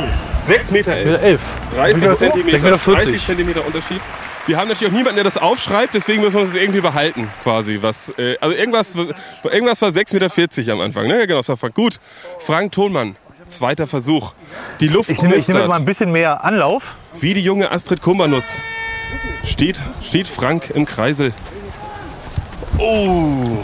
[0.47, 1.23] 6 Meter 11.
[1.23, 1.41] 11.
[1.75, 2.57] 30 Meter Zentimeter.
[2.59, 3.05] 6,40 Meter.
[3.05, 4.01] 30 Zentimeter Unterschied.
[4.47, 7.79] Wir haben natürlich auch niemanden, der das aufschreibt, deswegen müssen wir das irgendwie behalten, quasi.
[7.81, 8.95] Was, äh, also irgendwas,
[9.45, 10.13] irgendwas war 6,40
[10.59, 11.27] Meter am Anfang, ne?
[11.27, 11.75] Genau, das war Frank.
[11.75, 11.99] Gut.
[12.41, 14.35] Frank Thonmann, zweiter Versuch.
[14.81, 16.97] Die Luft Ich nehme, ich nehme jetzt mal ein bisschen mehr Anlauf.
[17.19, 18.53] wie die junge Astrid Kummernuss.
[19.45, 21.33] steht, steht Frank im Kreisel.
[22.77, 23.57] Oh.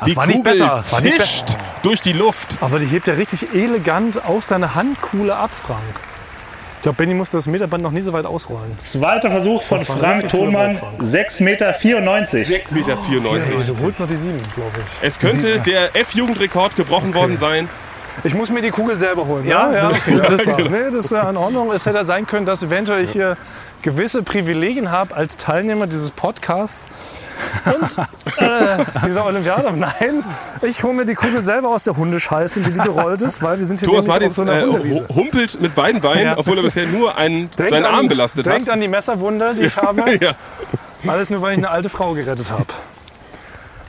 [0.00, 0.76] Das die war nicht Kugel besser.
[0.76, 2.58] Das war nicht zischt durch die Luft.
[2.60, 5.80] Aber die hebt ja richtig elegant aus deiner Handkuhle ab, Frank.
[6.76, 8.78] Ich glaube, Benny musste das Meterband noch nie so weit ausrollen.
[8.78, 11.02] Zweiter Versuch von Das Frank Thonmann, Wurf, Frank.
[11.02, 11.70] 6,94 Meter.
[11.70, 12.94] 6,94 Meter.
[13.66, 15.08] Du holst noch die sieben, glaube ich.
[15.08, 17.68] Es könnte der F-Jugendrekord gebrochen worden sein.
[18.24, 19.46] Ich muss mir die Kugel selber holen.
[19.46, 19.76] Ja, ne?
[19.76, 20.20] ja, okay.
[20.22, 21.72] das, ist, nee, das ist ja in Ordnung.
[21.72, 23.36] Es hätte ja sein können, dass eventuell ich hier
[23.82, 26.88] gewisse Privilegien habe als Teilnehmer dieses Podcasts.
[27.66, 27.98] Und
[28.38, 29.72] äh, dieser Olympiade.
[29.76, 30.24] Nein,
[30.62, 33.64] ich hole mir die Kugel selber aus der Hundescheiße, die, die gerollt ist, weil wir
[33.64, 36.38] sind hier Thomas nämlich auf Martins so einer äh, humpelt mit beiden Beinen, Ja.
[36.38, 38.74] obwohl er bisher nur einen, Denkt seinen an- Arm belastet Denkt hat.
[38.74, 40.02] an die Messerwunde, die ich habe.
[40.20, 40.32] Ja.
[41.06, 42.66] Alles nur, weil ich eine alte Frau gerettet habe.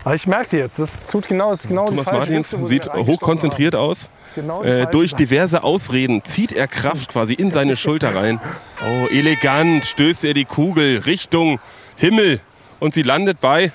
[0.03, 4.03] Aber ich merke jetzt, das tut genau, das ist genau Thomas Martins sieht hochkonzentriert aus.
[4.03, 4.12] haben.
[4.36, 8.39] Genau die Äh, durch diverse Ausreden zieht er Kraft quasi in seine Schulter rein.
[8.81, 11.60] Oh, elegant stößt er die Kugel Richtung
[11.95, 12.39] Himmel
[12.79, 13.71] und sie landet bei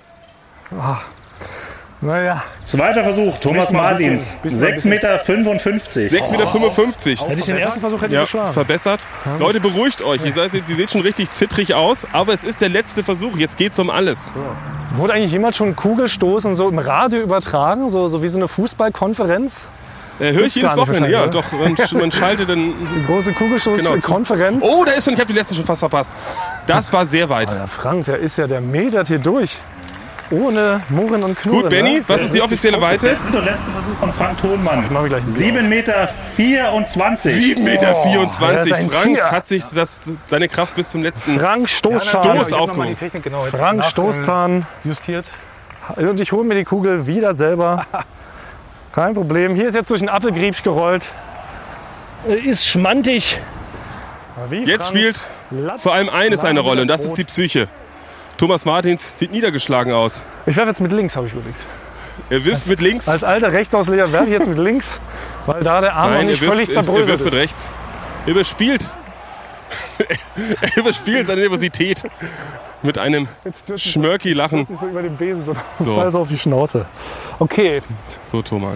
[2.00, 6.16] Naja, Zweiter Versuch, Thomas Martins, bisschen, bisschen mal ein 6,55 Meter.
[6.16, 7.28] 6,55 Meter.
[7.28, 8.52] hätte ich den ersten Versuch hätte Ja, geschlagen.
[8.52, 9.00] verbessert.
[9.38, 10.24] Leute, beruhigt euch.
[10.24, 13.36] Ihr, seid, ihr seht schon richtig zittrig aus, aber es ist der letzte Versuch.
[13.36, 14.32] Jetzt geht's um alles.
[14.94, 19.68] Wurde eigentlich jemand schon Kugelstoßen so im Radio übertragen, so, so wie so eine Fußballkonferenz?
[20.22, 21.10] Äh, höre ich jedes Wochenende.
[21.10, 21.44] Ja, doch.
[21.50, 22.72] Man, man schaltet dann.
[22.96, 24.64] Die große Kugelstoßkonferenz.
[24.64, 25.14] Oh, da ist schon.
[25.14, 26.14] Ich habe die letzte schon fast verpasst.
[26.68, 27.50] Das war sehr weit.
[27.50, 29.58] Der Frank, der ist ja der metert hier durch.
[30.30, 31.62] Ohne Murren und Knurren.
[31.62, 32.04] Gut, Benny, ne?
[32.06, 33.08] was ist die offizielle Weite?
[33.08, 34.78] Dritter und letzter Versuch von Frank Thonmann.
[34.90, 36.08] machen wir gleich ein Bier 7,24 Meter.
[36.36, 37.34] 24.
[37.34, 37.86] 7,24 Meter.
[37.86, 39.30] er ein Frank Tier.
[39.30, 41.38] hat sich das, seine Kraft bis zum letzten.
[41.38, 41.98] Frank Stoßzahn.
[41.98, 42.88] Stoß ich hab noch mal aufgehoben.
[42.88, 44.66] die Technik genau Frank Stoßzahn.
[44.84, 45.26] justiert.
[45.96, 47.84] Und ich hole mir die Kugel wieder selber.
[48.92, 49.54] Kein Problem.
[49.54, 51.12] Hier ist jetzt durch den Appelgriebsch gerollt.
[52.28, 53.40] Äh, Ist schmantig.
[54.50, 57.68] Jetzt Franz spielt Latz, vor allem eines eine Rolle und das ist die Psyche.
[58.38, 60.22] Thomas Martins sieht niedergeschlagen aus.
[60.46, 61.60] Ich werfe jetzt mit links, habe ich überlegt.
[62.30, 63.08] Er wirft mit links.
[63.08, 65.00] Als alter Rechtsausleger werfe ich jetzt mit links,
[65.46, 67.40] weil da der Arm noch Nein, nicht er wirft, völlig er zerbröselt wirft mit ist.
[67.40, 67.70] rechts.
[68.26, 68.88] Er überspielt.
[70.60, 72.02] er überspielt seine Nervosität
[72.82, 73.28] mit einem
[73.76, 74.66] Schmörki-Lachen.
[74.66, 76.10] so über den Besen so, So.
[76.10, 76.18] so.
[76.20, 76.86] auf die Schnauze.
[77.38, 77.80] Okay,
[78.30, 78.74] So, Thomas.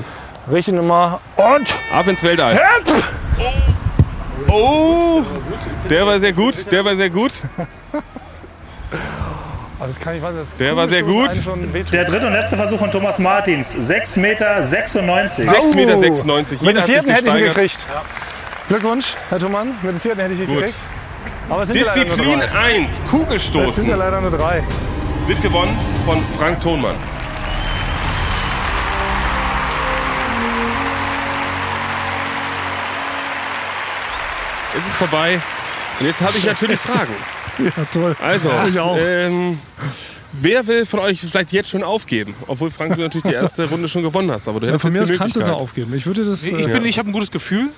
[0.50, 2.54] richtige Nummer und Ab ins Weltall.
[2.54, 3.04] Hep!
[4.50, 5.22] Oh!
[5.90, 7.32] Der war sehr gut, der war sehr gut.
[9.78, 11.28] Das kann ich weiß, das Der war sehr gut.
[11.92, 14.60] Der dritte und letzte Versuch von Thomas Martins, 6,96 Meter.
[14.62, 15.74] 6,96 Oh.
[15.76, 16.64] Meter.
[16.64, 17.86] Mit dem vierten hätte ich ihn gekriegt.
[18.68, 19.74] Glückwunsch, Herr Thumann.
[19.82, 20.56] Mit dem vierten hätte ich ihn Gut.
[20.56, 20.74] gekriegt.
[21.48, 22.74] Ja Disziplin nur drei.
[22.76, 24.62] 1, Es sind ja Kugelstoßen, leider nur drei.
[25.26, 26.96] wird gewonnen von Frank Thonmann.
[34.78, 35.40] Es ist vorbei.
[36.00, 37.14] Und jetzt habe ich natürlich Fragen.
[37.58, 38.14] Ja, toll.
[38.22, 38.96] Also, ich auch.
[39.00, 39.58] Ähm,
[40.32, 42.34] wer will von euch vielleicht jetzt schon aufgeben?
[42.46, 44.92] Obwohl Frank du natürlich die erste Runde schon gewonnen hast, aber du Ja, hättest von
[44.92, 45.62] mir aus kannst du Möglichkeit.
[45.62, 45.94] aufgeben.
[45.94, 46.44] Ich würde das.
[46.44, 47.70] Ich, äh, bin, ich habe ein gutes Gefühl.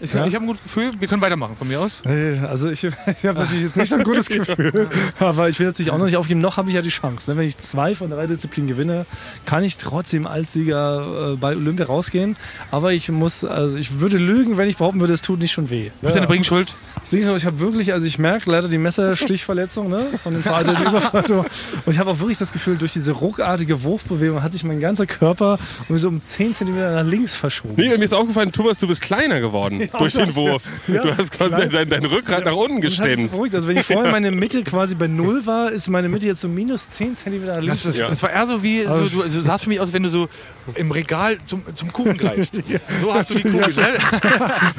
[0.00, 0.26] Ich, Ja?
[0.26, 0.92] ich habe ein gutes Gefühl.
[0.98, 2.02] Wir können weitermachen von mir aus.
[2.04, 2.92] Nee, also ich, ich
[3.24, 6.16] habe natürlich jetzt nicht so ein gutes Gefühl, aber ich will natürlich auch noch nicht
[6.16, 6.40] aufgeben.
[6.40, 7.30] Noch habe ich ja die Chance.
[7.30, 7.36] Ne?
[7.36, 9.06] Wenn ich zwei von drei Disziplinen gewinne,
[9.44, 12.36] kann ich trotzdem als Sieger äh, bei Olympia rausgehen.
[12.70, 15.70] Aber ich muss, also ich würde lügen, wenn ich behaupten würde, es tut nicht schon
[15.70, 15.90] weh.
[16.02, 16.74] Was ist deine Bringschuld?
[17.10, 21.24] Ich habe wirklich, also ich merke leider die Messerstichverletzung ne, von dem veralteten Überfall.
[21.30, 25.06] Und ich habe auch wirklich das Gefühl, durch diese ruckartige Wurfbewegung hat sich mein ganzer
[25.06, 27.74] Körper um so um 10 cm nach links verschoben.
[27.76, 30.62] Nee, mir ist aufgefallen, Thomas, du bist kleiner geworden durch den das- Wurf.
[30.88, 31.02] ja.
[31.02, 33.30] du hast quasi dein, dein Rückgrat nach unten Das gestemmt.
[33.30, 33.54] verrückt.
[33.54, 36.48] Also wenn ich vorher meine Mitte quasi bei Null war, ist meine Mitte jetzt so
[36.48, 37.82] minus 10 cm nach links.
[37.82, 38.08] Das, das, Ja.
[38.08, 40.28] das war eher so wie, so, du, also, sahst für mich aus, wenn du so
[40.74, 42.60] im Regal zum, zum Kuchen greifst.
[43.00, 43.74] So hast du die Kuchen.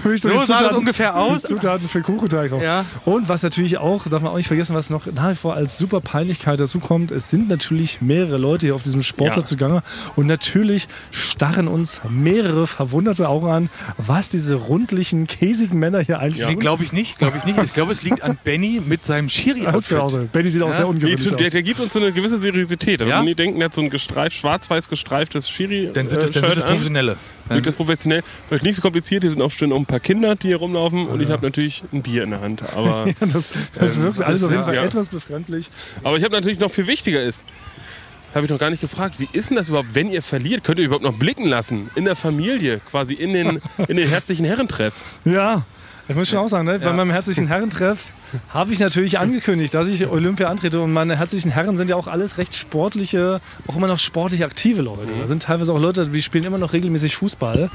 [0.04, 0.18] Ne?
[0.18, 1.44] So sah das ungefähr aus.
[1.44, 2.62] Zutaten für Kuchenteig auch.
[2.62, 2.86] Ja.
[3.06, 5.78] Und was natürlich auch, darf man auch nicht vergessen, was noch nach wie vor als
[5.78, 9.58] super Peinlichkeit dazu kommt, es sind natürlich mehrere Leute hier auf diesem Sportplatz Ja.
[9.58, 9.84] zugange
[10.16, 14.56] und natürlich starren uns mehrere verwunderte Augen an, was diese
[14.98, 16.60] rundlichen, käsigen Männer hier Nee, tun.
[16.60, 17.58] glaube ich nicht, glaube ich nicht.
[17.64, 20.12] Ich glaube, es liegt an Benny mit seinem Das auch Schiri-Outfit.
[20.12, 20.30] sein.
[20.32, 21.54] Benny sieht auch sehr ungewöhnlich der, aus.
[21.54, 23.02] der gibt uns so eine gewisse Seriosität.
[23.02, 23.20] Aber Ja?
[23.20, 26.44] wenn die denken, der hat so ein gestreift, schwarz-weiß gestreiftes schiri Dann sind das, dann
[26.44, 26.64] äh, sind das.
[26.66, 27.18] Professionelle.
[27.50, 28.24] Wirkt das professionell.
[28.48, 29.24] Vielleicht nicht so kompliziert.
[29.24, 31.08] Hier sind auch schon ein paar Kinder, die hier rumlaufen.
[31.08, 32.64] Und ich habe natürlich ein Bier in der Hand.
[32.76, 34.84] Aber, Das, das wirkt alles auf jeden Fall ja.
[34.84, 35.70] etwas befremdlich.
[36.04, 37.44] aber ich habe natürlich noch viel wichtiger ist.
[38.36, 39.20] Habe ich noch gar nicht gefragt.
[39.20, 40.64] Wie ist denn das überhaupt, wenn ihr verliert?
[40.64, 41.90] Könnt ihr überhaupt noch blicken lassen?
[41.96, 45.10] In der Familie, quasi in den, in den herzlichen Herrentreffs.
[45.26, 45.66] Ja,
[46.10, 46.80] Ich muss schon auch sagen, ne?
[46.80, 48.06] bei meinem herzlichen Herrentreff
[48.50, 50.80] habe ich natürlich angekündigt, dass ich Olympia antrete.
[50.82, 54.82] Und meine herzlichen Herren sind ja auch alles recht sportliche, auch immer noch sportlich aktive
[54.82, 55.02] Leute.
[55.20, 57.70] Da sind teilweise auch Leute, die spielen immer noch regelmäßig Fußball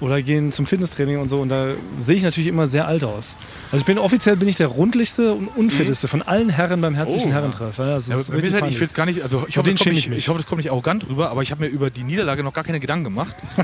[0.00, 1.40] oder gehen zum Fitnesstraining und so.
[1.40, 1.68] Und da
[1.98, 3.36] sehe ich natürlich immer sehr alt aus.
[3.72, 7.30] Also ich bin offiziell bin ich der rundlichste und unfitteste von allen Herren beim herzlichen
[7.30, 7.34] Oh.
[7.34, 7.78] Herrentreff.
[7.78, 8.80] Ja, das ist Ja, halt, ich peinlich.
[8.80, 11.08] will es gar nicht, also ich hoffe, das nicht, ich hoffe, das kommt nicht arrogant
[11.08, 13.34] rüber, aber ich habe mir über die Niederlage noch gar keine Gedanken gemacht.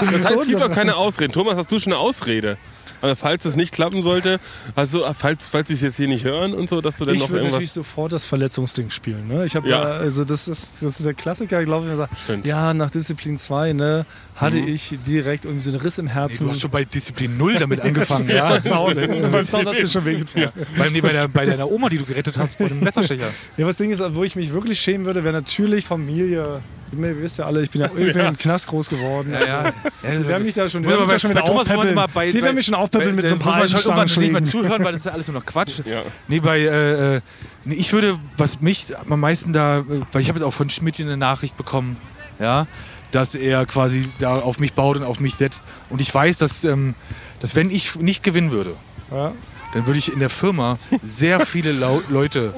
[0.00, 1.32] Das heißt, es gibt auch keine Ausreden.
[1.32, 2.56] Thomas, hast du schon eine Ausrede?
[3.02, 4.40] Also, falls es nicht klappen sollte,
[4.76, 7.20] also falls, falls sie es jetzt hier nicht hören und so, dass du dann ich
[7.20, 7.74] noch würde natürlich irgendwas.
[7.92, 9.26] sofort das Verletzungsding spielen.
[9.28, 9.44] Ne?
[9.46, 9.82] Ich habe Ja.
[9.82, 9.90] ja.
[9.96, 11.96] also das ist, das ist der Klassiker, glaube ich.
[11.96, 12.46] sagt.
[12.46, 16.44] Ja, nach Disziplin 2 ne, hatte ich direkt irgendwie so einen Riss im Nee, Herzen.
[16.46, 18.28] du hast schon bei Disziplin 0 damit angefangen.
[18.34, 18.48] ja.
[18.50, 19.06] Beim Zaun, ne?
[19.32, 20.50] Beim Zaun hat es schon wehgetan.
[20.76, 23.28] Bei, nee, bei, der, bei deiner Oma, die du gerettet hast vor dem Messerstecher.
[23.56, 26.60] Ja, was Ding ist, wo ich mich wirklich schämen würde, wäre natürlich Familie.
[26.92, 29.32] Ihr wisst ja alle, ich bin ja ich bin im Knast groß geworden.
[29.32, 29.72] Ja, ja.
[30.02, 31.94] Die werden mich da schon, die werden mich schon wieder aufpäppeln.
[32.12, 34.54] bei- Die werden mich schon aufpäppeln mit so ein paar muss man schon irgendwann nicht
[34.54, 35.80] mehr zuhören, weil das ist ja alles nur noch Quatsch.
[35.84, 36.02] Ja.
[36.28, 37.20] Nee, bei, äh, äh,
[37.64, 40.98] nee, ich würde, was mich am meisten da, weil ich habe jetzt auch von Schmidt
[41.00, 41.96] eine Nachricht bekommen,
[42.38, 42.66] ja,
[43.12, 45.62] dass er quasi da auf mich baut und auf mich setzt.
[45.90, 46.94] Und ich weiß, dass, ähm,
[47.40, 48.74] dass wenn ich nicht gewinnen würde,
[49.12, 49.32] Ja.
[49.72, 52.54] Dann würde ich in der Firma sehr viele Lau Leute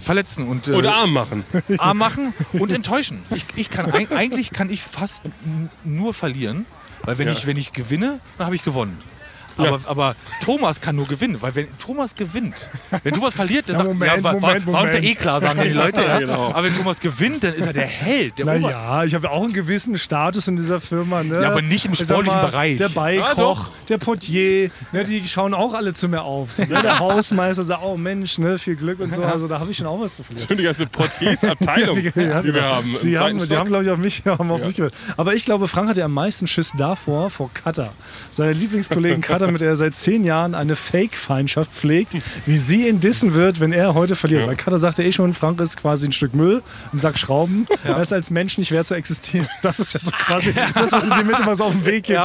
[0.00, 1.44] verletzen und äh, Oder arm machen.
[1.78, 3.20] arm machen und enttäuschen.
[3.34, 5.22] Ich, ich kann, eig- eigentlich kann ich fast
[5.84, 6.66] nur verlieren,
[7.04, 7.32] weil wenn, Ja.
[7.32, 8.98] ich, wenn ich gewinne, dann habe ich gewonnen.
[9.56, 12.70] Aber, aber Thomas kann nur gewinnen, weil wenn Thomas gewinnt,
[13.02, 15.14] wenn Thomas verliert, dann Ja, sagt Moment, ja, war, Moment, war, war uns ja eh
[15.14, 16.02] klar, sagen die Leute.
[16.02, 16.18] Ja.
[16.18, 16.48] genau.
[16.50, 19.30] Aber wenn Thomas gewinnt, dann ist er der Held, der Ober Naja, ich habe ja
[19.30, 21.22] auch einen gewissen Status in dieser Firma.
[21.22, 21.42] Ne?
[21.42, 22.76] Ja, aber nicht im sportlichen mal, Bereich.
[22.78, 26.52] Der Beikoch, der Portier, ne, die schauen auch alle zu mir auf.
[26.52, 26.80] So, ne?
[26.82, 29.22] Der Hausmeister sagt, oh Mensch, ne, viel Glück und so.
[29.22, 30.56] Also da habe ich schon auch was zu verlieren.
[30.56, 32.96] Die ganze Portiersabteilung, Ja, die, ja, wir haben.
[33.02, 34.94] Die haben, die haben glaube ich, auf mich, haben auf mich gehört.
[35.16, 37.92] Aber ich glaube, Frank hatte am meisten Schiss davor, vor Cutter.
[38.30, 43.00] Seine Lieblingskollegen Cutter, mit der er seit zehn Jahren eine Fake-Feindschaft pflegt, wie sie ihn
[43.00, 44.46] dissen wird, wenn er heute verliert.
[44.46, 47.66] Weil Cutter sagte eh schon, Frank ist quasi ein Stück Müll, ein Sack Schrauben.
[47.84, 49.48] Er ist als Mensch nicht wert zu existieren.
[49.62, 52.04] Das ist ja so quasi das, was in dir mit immer so auf den Weg
[52.04, 52.20] gibt.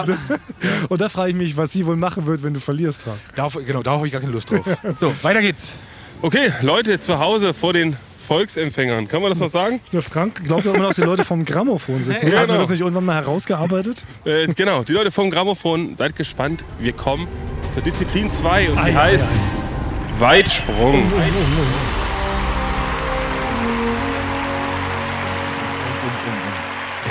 [0.89, 3.17] Und da frage ich mich, was sie wohl machen wird, wenn du verlierst, Frank.
[3.35, 4.65] Darauf, genau, da habe ich gar keine Lust drauf.
[4.99, 5.73] So, weiter geht's.
[6.21, 9.07] Okay, Leute zu Hause vor den Volksempfängern.
[9.07, 9.81] Kann man das noch sagen?
[9.91, 12.27] Der Frank glaubt ja immer noch, dass die Leute vom Grammophon sitzen.
[12.31, 14.05] Ja, Haben wir das nicht irgendwann mal herausgearbeitet?
[14.25, 16.63] Äh, genau, die Leute vom Grammophon, seid gespannt.
[16.79, 17.27] Wir kommen
[17.73, 21.03] zur Disziplin 2 und sie Ei, heißt ei, Weitsprung.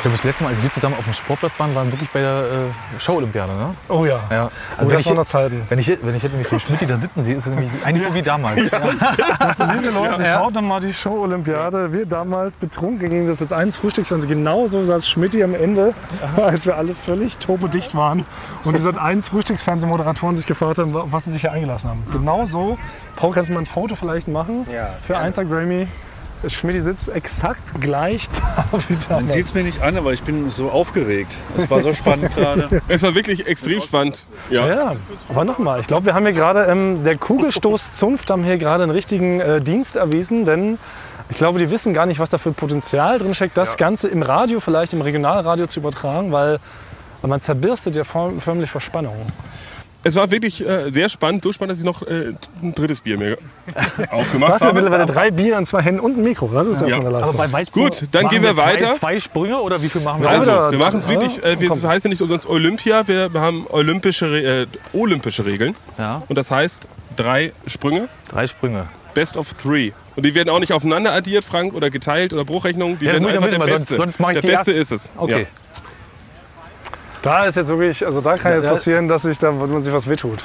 [0.01, 2.23] Ich glaube, das letzte Mal, als wir zusammen auf dem Sportplatz waren, waren wirklich bei
[2.23, 3.53] der äh, Show-Olympiade.
[3.53, 3.75] Ne?
[3.91, 4.19] Oh ja.
[4.31, 4.47] Ja.
[4.47, 5.63] Oh, Also wenn, das ich, noch Zeiten.
[5.69, 8.09] wenn, ich, wenn ich jetzt nämlich so Schmidt da sitzen sehe, ist es nämlich eigentlich
[8.09, 8.71] so wie damals.
[8.71, 8.81] Ja.
[9.39, 11.93] Also, liebe Leute, schaut doch mal die Show-Olympiade.
[11.93, 14.33] Wir damals betrunken gingen das jetzt eins Frühstücksfernsehen.
[14.33, 15.93] Genauso saß Schmidti am Ende,
[16.35, 18.25] als wir alle völlig topodicht waren.
[18.65, 22.03] Und die seit eins Frühstücksfernsehmoderatoren sich gefragt haben, was sie sich hier eingelassen haben.
[22.11, 22.79] Genauso.
[23.17, 24.67] Paul, kannst du mal ein Foto vielleicht machen?
[25.07, 25.89] Für Instagrammy.
[26.49, 29.33] Schmidti sitzt exakt gleich da wie Man damals.
[29.35, 31.37] sieht es mir nicht an, aber ich bin so aufgeregt.
[31.57, 32.81] Es war so spannend gerade.
[32.89, 34.25] Es war wirklich extrem spannend.
[34.51, 34.67] Ja.
[34.67, 34.97] Ja,
[35.29, 38.83] aber nochmal, ich glaube, wir haben hier gerade, ähm, der Kugelstoß Zunft haben hier gerade
[38.85, 40.79] einen richtigen äh, Dienst erwiesen, denn
[41.29, 44.23] ich glaube, die wissen gar nicht, was da für Potenzial drin steckt, das Ganze im
[44.23, 46.59] Radio, vielleicht im Regionalradio zu übertragen, weil
[47.23, 49.15] man zerbirstet ja förm- förmlich vor Spannung.
[50.03, 52.33] Es war wirklich äh, sehr spannend, so spannend, dass ich noch äh,
[52.63, 54.81] ein drittes Bier mir Du aufgemacht hast ja habe.
[54.81, 57.37] mittlerweile drei Bier in zwei Händen und ein Mikro, das ist erstmal eine Aber Leistung.
[57.37, 58.95] bei Weitsprung Gut, dann gehen wir zwei, weiter.
[58.95, 60.31] Zwei Sprünge oder wie viel machen wir?
[60.31, 61.83] Ja, Also, wieder- wir machen es ja, wirklich, äh, wir komm.
[61.83, 65.77] heißen nicht umsonst Olympia, wir haben olympische, äh, olympische Regeln.
[65.99, 68.87] Ja, Und das heißt drei Sprünge, drei Sprünge.
[69.13, 69.93] best of three.
[70.17, 72.99] Und die werden auch nicht aufeinander addiert, Frank, oder geteilt oder Bruchrechnung.
[72.99, 73.97] Die Ja, werden einfach der Beste.
[73.97, 74.95] sonst- sonst mache ich der die Beste erste.
[74.95, 75.13] ist es.
[75.17, 75.41] Okay.
[75.43, 75.47] Ja.
[77.23, 80.09] Da ist jetzt wirklich, also da kann jetzt passieren, dass sich da man sich was
[80.09, 80.45] wehtut.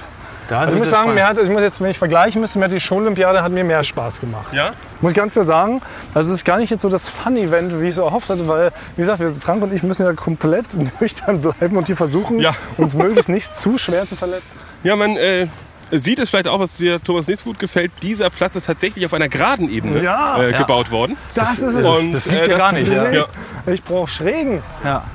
[0.50, 2.66] Da Also ich muss sagen, mir hat, ich muss jetzt, wenn ich vergleichen müsste, mir
[2.66, 4.54] hat die Show-Olympiade hat mir mehr Spaß gemacht.
[4.54, 4.72] Ja?
[5.02, 5.82] Muss ich ganz klar sagen.
[6.14, 8.72] Also es ist gar nicht jetzt so das Fun-Event, wie ich so erhofft hatte, weil,
[8.96, 10.66] wie gesagt, wir, Frank und ich müssen ja komplett
[11.02, 12.52] nüchtern bleiben und hier versuchen, Ja.
[12.78, 14.52] uns möglichst nicht zu schwer zu verletzen.
[14.84, 15.48] Ja, man äh,
[15.92, 17.92] sieht es vielleicht auch, was dir Thomas nicht so gut gefällt.
[18.04, 20.40] Dieser Platz ist tatsächlich auf einer geraden Ebene Ja.
[20.40, 21.18] äh, gebaut worden.
[21.34, 21.76] Das, ist es.
[21.84, 22.92] das- das liegt äh, ja gar nicht.
[22.92, 23.26] Ja.
[23.66, 23.74] Ja.
[23.74, 24.62] Ich brauche Schrägen.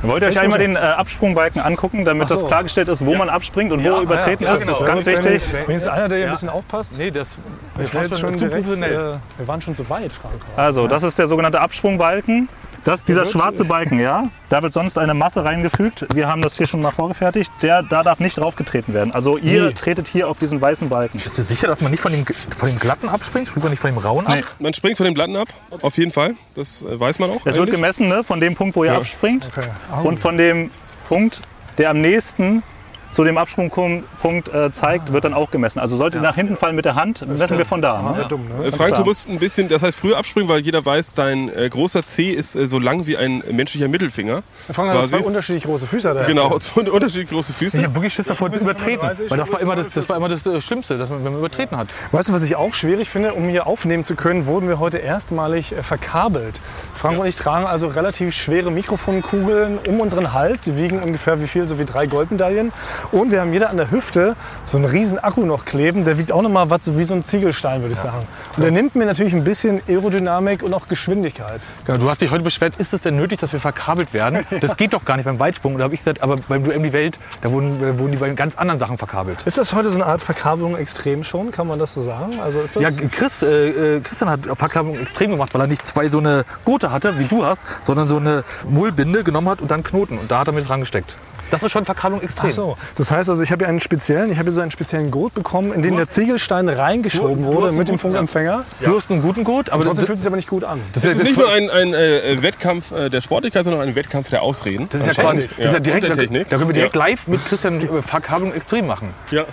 [0.03, 2.35] Wollt ihr euch Ich einmal den äh, Absprungbalken angucken, damit so.
[2.37, 4.61] das klargestellt ist, wo man abspringt und wo Ja, übertreten ja, ist?
[4.61, 4.73] genau.
[4.73, 5.43] Das ist ganz Wenn- wichtig.
[5.67, 6.99] Wenn jetzt einer, der hier ein bisschen aufpasst.
[6.99, 7.39] Nee, das,
[7.77, 8.93] das war schon zu professionell.
[8.93, 10.35] äh, wir waren schon zu weit, Frank.
[10.57, 12.49] Also, das ist der sogenannte Absprungbalken.
[12.85, 16.07] Das, dieser schwarze Balken, ja, da wird sonst eine Masse reingefügt.
[16.14, 17.53] Wir haben das hier schon mal vorgefertigt.
[17.61, 19.12] Der, da darf nicht draufgetreten werden.
[19.12, 19.74] Also ihr Nee.
[19.74, 21.18] tretet hier auf diesen weißen Balken.
[21.18, 22.24] Bist du sicher, dass man nicht von dem,
[22.57, 23.49] von dem Glatten abspringt?
[23.49, 24.39] Springt man nicht von dem Rauen ab?
[24.59, 25.49] Man springt von den Platten ab,
[25.83, 26.35] auf jeden Fall.
[26.55, 27.37] Das äh, weiß man auch.
[27.45, 27.74] Es wird eigentlich.
[27.74, 28.99] gemessen ne, von dem Punkt, wo ihr Ja.
[28.99, 29.68] abspringt Okay.
[30.03, 30.70] und von dem
[31.07, 31.43] Punkt,
[31.76, 32.62] der am nächsten
[33.11, 35.81] zu dem Absprungpunkt äh, zeigt, wird dann auch gemessen.
[35.81, 38.01] Also sollte ihr nach hinten fallen mit der Hand, messen wir von da.
[38.01, 38.27] Ne?
[38.29, 38.71] Dumm, ne?
[38.73, 42.05] Frank, du musst ein bisschen, das heißt früher abspringen, weil jeder weiß, dein äh, großer
[42.07, 44.43] C ist äh, so lang wie ein menschlicher Mittelfinger.
[44.73, 45.13] Frank hat Quasi.
[45.15, 46.09] zwei unterschiedlich große Füße.
[46.09, 47.83] er Genau, zwei unterschiedlich große Ich Füße.
[47.83, 49.01] habe wirklich Schiss davor zu übertreten.
[49.01, 49.95] 35, Weil das war immer das, 45.
[49.95, 51.89] das, war immer das äh, Schlimmste, dass man, wenn man übertreten hat.
[52.13, 53.35] Weißt du, was ich auch schwierig finde?
[53.35, 56.61] Um hier aufnehmen zu können, wurden wir heute erstmalig äh, verkabelt.
[56.95, 60.65] Frank und ich tragen also relativ schwere Mikrofonkugeln um unseren Hals.
[60.65, 61.67] Die wiegen ungefähr wie viel?
[61.67, 62.73] So wie drei Goldmedaillen.
[63.13, 66.05] Und wir haben jeder an der Hüfte so einen riesen Akku noch kleben.
[66.05, 68.27] Der wiegt auch noch mal was so wie so ein Ziegelstein, würde ich sagen.
[68.57, 71.63] Und der nimmt mir natürlich ein bisschen Aerodynamik und auch Geschwindigkeit.
[71.87, 74.45] Genau, du hast dich heute beschwert, ist es denn nötig, dass wir verkabelt werden?
[74.61, 75.79] Das geht doch gar nicht beim Weitsprung.
[75.79, 78.29] Da habe ich gesagt, aber beim Duell die Welt, da wurden, äh, wurden die bei
[78.31, 79.39] ganz anderen Sachen verkabelt.
[79.45, 81.51] Ist das heute so eine Art Verkabelung extrem schon?
[81.51, 82.41] Kann man das so sagen?
[82.41, 85.85] Also ist das Ja, Chris, äh, äh, Christian hat Verkabelung extrem gemacht, weil er nicht
[85.85, 89.71] zwei so eine Gurte hatte, wie du hast, sondern so eine Mullbinde genommen hat und
[89.71, 90.19] dann Knoten.
[90.19, 91.17] Und da hat er mit dran gesteckt.
[91.51, 92.51] Das ist schon Verkabelung extrem.
[92.51, 92.77] Ach so.
[92.97, 95.34] Das heißt also, ich habe hier einen speziellen, ich habe hier so einen speziellen Gurt
[95.34, 98.64] bekommen, in den der Ziegelstein reingeschoben du hast wurde mit dem Funkempfänger.
[98.80, 100.80] Du hast einen guten Gurt, aber Trotzdem das, fühlt es sich aber nicht gut an.
[100.93, 104.30] das, Es ist nicht nur ein, ein äh, Wettkampf äh, der Sportlichkeit, sondern ein Wettkampf
[104.30, 104.88] der Ausreden.
[104.91, 105.24] das ist ja.
[105.24, 105.51] Technik.
[105.57, 106.49] Das ist ja direkt, da, Technik.
[106.49, 109.11] da können wir direkt live mit Christian äh, Verkabelung extrem machen.
[109.30, 109.45] Ja.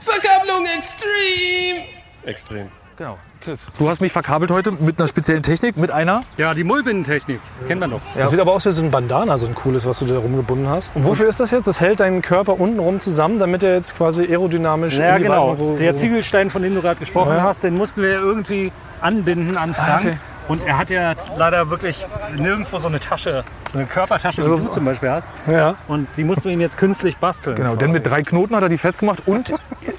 [0.00, 1.84] Verkabelung extrem.
[2.24, 2.68] Extrem.
[2.96, 3.18] Genau.
[3.44, 6.22] Chris, du hast mich verkabelt heute mit einer speziellen Technik, mit einer.
[6.38, 8.00] Ja, die Mullbindentechnik, kennt man doch.
[8.16, 10.66] Das sieht aber aus wie so ein Bandana, so ein cooles, was du da rumgebunden
[10.68, 10.96] hast.
[10.96, 11.66] Und wofür ist das jetzt?
[11.66, 15.52] Das hält deinen Körper untenrum zusammen, damit er jetzt quasi aerodynamisch Ja, in die genau.
[15.52, 17.42] Weiten- Der Ziegelstein, von dem du gerade gesprochen Ja.
[17.42, 18.72] hast, den mussten wir irgendwie
[19.02, 20.06] anbinden an Frank.
[20.06, 20.16] okay.
[20.48, 22.04] Und er hat ja leider wirklich
[22.36, 25.28] nirgendwo so eine Tasche, so eine Körpertasche, wie du zum Beispiel hast.
[25.50, 25.74] Ja.
[25.88, 27.56] Und die mussten wir ihm jetzt künstlich basteln.
[27.56, 29.52] Genau, denn mit drei Knoten hat er die festgemacht und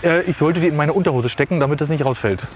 [0.03, 2.47] äh, ich sollte die in meine Unterhose stecken, damit das nicht rausfällt.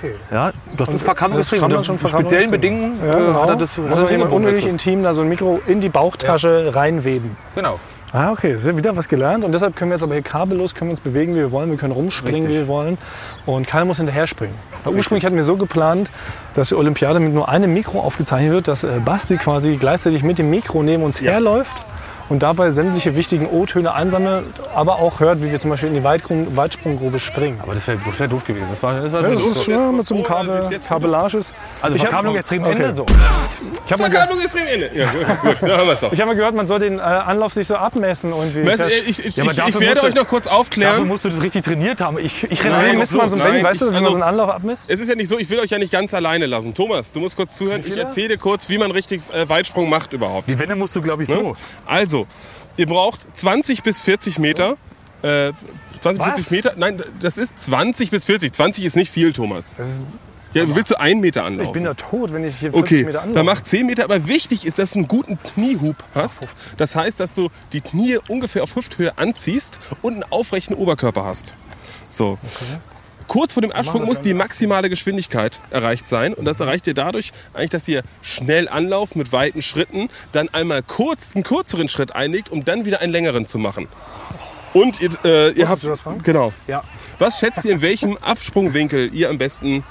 [0.00, 0.14] Okay.
[0.30, 1.60] Ja, das ist Das extrem.
[1.60, 2.50] kann man Unter speziellen.
[2.50, 3.42] Bedingungen Ja, äh, genau.
[3.42, 6.74] hat er das, Muss man jemand unnötig intim da so ein Mikro in die Bauchtasche
[6.74, 7.36] reinweben.
[7.54, 7.78] Genau.
[8.12, 9.44] Ah, okay, ist ja wieder was gelernt.
[9.44, 11.70] Und deshalb können wir jetzt aber hier kabellos können wir uns bewegen, wie wir wollen.
[11.70, 12.52] Wir können rumspringen, Richtig.
[12.52, 12.98] wie wir wollen.
[13.46, 14.54] Und keiner muss hinterher springen.
[14.84, 16.10] Ursprünglich hatten wir so geplant,
[16.54, 20.38] dass die Olympiade mit nur einem Mikro aufgezeichnet wird, dass äh, Basti quasi gleichzeitig mit
[20.38, 21.84] dem Mikro neben uns herläuft
[22.30, 26.04] und dabei sämtliche wichtigen O-Töne einsammelt, aber auch hört, wie wir zum Beispiel in die
[26.04, 27.58] Weitsprunggrube springen.
[27.62, 28.66] Aber das wäre wär doof gewesen.
[28.70, 31.52] Das war, das war Das schon ist schon mit so einem also Kabel, Kabellages.
[31.82, 32.72] Also Ich hab- Verkabelung extrem okay.
[32.72, 32.94] Ende.
[32.96, 33.06] So.
[33.84, 34.90] Ich habe Verkabelung extrem Ende.
[34.94, 35.06] Ja,
[35.42, 35.56] gut,
[36.12, 38.30] ich hab mal gehört, man soll den äh, Anlauf sich so abmessen.
[38.30, 38.64] Irgendwie.
[38.66, 40.44] Weißt du, Das- Ich, ich, Ja, ich, dafür ich werde musst euch du- noch kurz
[40.44, 41.08] Dafür aufklären.
[41.08, 42.18] musst du das richtig trainiert haben.
[42.18, 43.54] Ich, ich renne Wie einfach misst man so ein Benny?
[43.56, 44.88] Nein, Weißt du, ich- wie man also- so einen Anlauf abmisst?
[44.90, 46.74] Es ist ja nicht so, ich will euch ja nicht ganz alleine lassen.
[46.74, 47.82] Thomas, du musst kurz zuhören.
[47.84, 50.48] Ich erzähle dir kurz, wie man richtig äh, Weitsprung macht überhaupt.
[50.48, 51.40] Die Wände musst du, glaube ich, so.
[51.42, 51.54] Ne?
[52.20, 52.26] Also,
[52.76, 54.76] ihr braucht 20 bis 40 Meter.
[55.22, 55.52] Äh,
[56.00, 56.72] 20, 40 Meter?
[56.76, 58.52] Nein, das ist 20 bis 40.
[58.52, 59.74] 20 ist nicht viel, Thomas.
[60.52, 61.68] Ja, du willst du einen Meter anlaufen?
[61.68, 63.34] Ich bin ja tot, wenn ich hier 40 Okay, Meter anlaufe.
[63.36, 64.04] dann mach 10 Meter.
[64.04, 66.48] Aber wichtig ist, dass du einen guten Kniehub hast.
[66.78, 71.54] Das heißt, dass du die Knie ungefähr auf Hüfthöhe anziehst und einen aufrechten Oberkörper hast.
[72.08, 72.38] So.
[73.30, 76.34] Kurz vor dem Absprung muss die maximale Geschwindigkeit erreicht sein.
[76.34, 80.82] Und das erreicht ihr dadurch, eigentlich, dass ihr schnell anlauft mit weiten Schritten, dann einmal
[80.82, 83.86] kurz einen kürzeren Schritt einlegt, um dann wieder einen längeren zu machen.
[84.74, 85.86] Und ihr, äh, ihr habt.
[86.24, 86.52] Genau.
[86.66, 86.82] Ja.
[87.20, 89.84] Was schätzt ihr, in welchem Absprungwinkel ihr am besten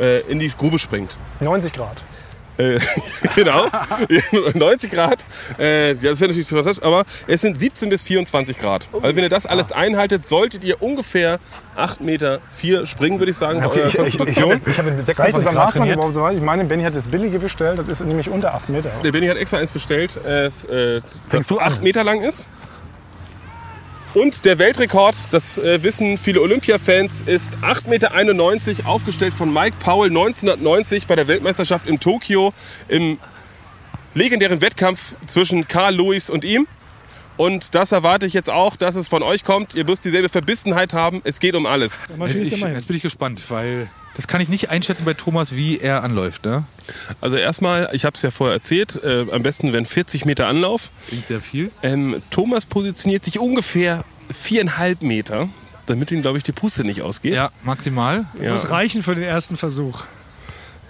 [0.00, 1.16] äh, in die Grube springt?
[1.38, 2.02] 90 Grad.
[2.58, 2.78] Äh,
[3.34, 3.66] genau,
[4.54, 5.20] 90 Grad.
[5.58, 8.88] Äh, das wäre natürlich zu fantastisch, aber es sind 17 bis 24 Grad.
[8.92, 11.38] Also wenn ihr das alles einhaltet, solltet ihr ungefähr
[11.76, 14.84] 8 Meter 4 springen, würde ich sagen, bei Okay, eurer ich, ich, ich, habe hab
[14.96, 15.94] mit Reicht 26 das am Grad Radband trainiert.
[15.96, 16.36] überhaupt so weit?
[16.36, 18.90] Ich meine, Benny hat das billige bestellt, das ist nämlich unter 8 Meter.
[19.02, 20.50] Der Benny hat extra eins bestellt, äh, äh,
[21.00, 21.72] das Fängst du an?
[21.72, 22.48] 8 Meter lang ist.
[24.14, 30.10] Und der Weltrekord, das äh, wissen viele Olympia-Fans, ist 8,91 Meter, aufgestellt von Mike Powell
[30.10, 32.52] 1990 bei der Weltmeisterschaft in Tokio
[32.88, 33.18] im
[34.14, 36.66] legendären Wettkampf zwischen Carl Lewis und ihm.
[37.38, 39.74] Und das erwarte ich jetzt auch, dass es von euch kommt.
[39.74, 41.22] Ihr müsst dieselbe Verbissenheit haben.
[41.24, 42.04] Es geht um alles.
[42.26, 45.78] Jetzt, ich, jetzt bin ich gespannt, weil das kann ich nicht einschätzen bei Thomas, wie
[45.78, 46.44] er anläuft.
[46.44, 46.64] Ne?
[47.20, 50.90] Also erstmal, ich habe es ja vorher erzählt, äh, am besten wenn 40 Meter Anlauf.
[51.08, 51.70] Klingt sehr viel.
[51.82, 55.48] Ähm, Thomas positioniert sich ungefähr viereinhalb Meter,
[55.86, 57.34] damit ihm, glaube ich, die Puste nicht ausgeht.
[57.34, 58.26] Ja, maximal.
[58.40, 58.52] Ja.
[58.52, 60.00] Muss reichen für den ersten Versuch.
[60.00, 60.06] Ja,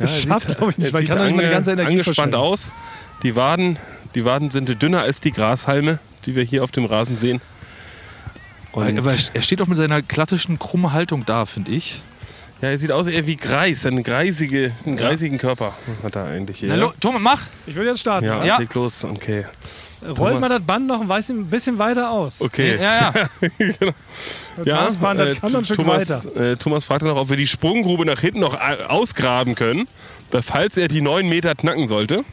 [0.00, 1.90] Das schafft, glaube ich, nicht, er weil ich sieht kann doch nicht meine ganze Energie
[1.90, 2.34] angespannt verschwenden.
[2.36, 2.72] aus.
[3.22, 3.78] Die Waden,
[4.14, 7.40] die Waden sind dünner als die Grashalme, die wir hier auf dem Rasen sehen.
[8.72, 12.02] Und Aber er steht auch mit seiner klassischen krummen Haltung da, finde ich.
[12.62, 16.60] Ja, er sieht aus eher wie Greis, einen, greisige, einen greisigen Körper hat er eigentlich
[16.60, 16.68] hier.
[16.70, 17.42] Na, lo- Thomas, mach!
[17.66, 18.26] Ich will jetzt starten.
[18.26, 18.56] ja, Ja.
[18.58, 19.44] leg los, okay.
[20.04, 20.40] Rollt Thomas.
[20.40, 22.40] mal das Band noch ein bisschen weiter aus.
[22.40, 22.76] Okay.
[22.80, 23.28] Ja, ja.
[24.56, 26.40] Das Ja, Maßband, das äh, kann noch ein Stück Thomas, weiter.
[26.52, 29.88] äh, Thomas fragt noch, ob wir die Sprunggrube nach hinten noch a- ausgraben können,
[30.42, 32.24] falls er die neun Meter knacken sollte.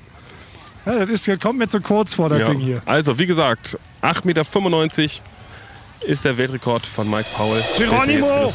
[0.86, 2.46] Ja, das, ist, das kommt mir zu kurz vor, das Ja.
[2.50, 2.78] Ding hier.
[2.86, 7.62] Also, wie gesagt, 8,95 Meter ist der Weltrekord von Mike Powell.
[7.78, 8.52] Geronimo!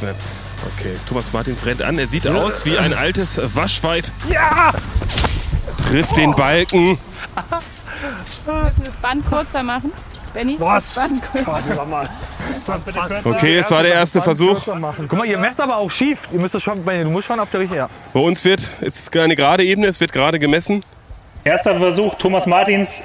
[0.66, 1.98] Okay, Thomas Martins rennt an.
[1.98, 4.04] Er sieht aus wie ein altes Waschweib.
[4.30, 4.72] Ja!
[5.88, 6.98] Trifft den Balken.
[8.44, 9.92] Wir müssen das Band kurzer machen.
[10.32, 10.94] Benny, Was?
[10.94, 11.86] das Band kurzer.
[13.24, 14.64] Okay, es war der erste Versuch.
[14.64, 16.28] Guck mal, ihr messt aber auch schief.
[16.32, 17.82] Ihr müsst es schon, du musst schon auf der richtigen.
[17.82, 17.88] Ja.
[18.12, 20.84] Bei uns wird, es ist eine gerade Ebene, es wird gerade gemessen.
[21.44, 23.02] Erster Versuch, Thomas Martins,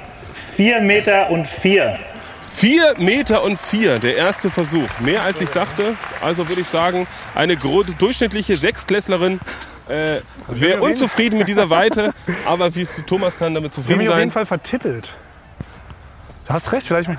[0.56, 1.98] 4 Meter und 4.
[2.52, 4.88] 4 Meter und 4, der erste Versuch.
[5.00, 5.96] Mehr als ich dachte.
[6.20, 9.40] Also würde ich sagen, eine durchschnittliche Sechstklässlerin
[9.88, 12.12] äh, wäre unzufrieden mit dieser Weite.
[12.46, 14.46] Aber wie Thomas kann damit Ich habe zufrieden mich auf jeden sein.
[14.46, 15.10] Fall vertippelt.
[16.46, 17.10] Du hast recht, vielleicht.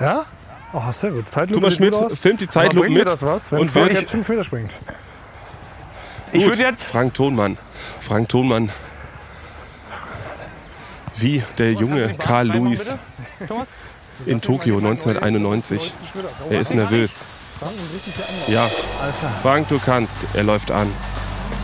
[0.00, 0.26] Ja?
[0.72, 1.28] Oh, sehr gut.
[1.28, 3.08] Zeitlupe Thomas Schmidt filmt die Zeitlupe bringt mir mit.
[3.08, 4.72] das was, wenn und Frank jetzt 5 Meter springt?
[6.32, 6.84] Ich würde jetzt.
[6.84, 7.58] Frank Thonmann.
[8.00, 8.70] Frank Thonmann.
[11.16, 12.96] Wie der junge Carl Lewis
[14.26, 15.92] in Tokio 1991.
[16.50, 17.24] Er ist nervös.
[18.48, 18.68] Ja,
[19.42, 20.20] Frank, du kannst.
[20.34, 20.90] Er läuft an.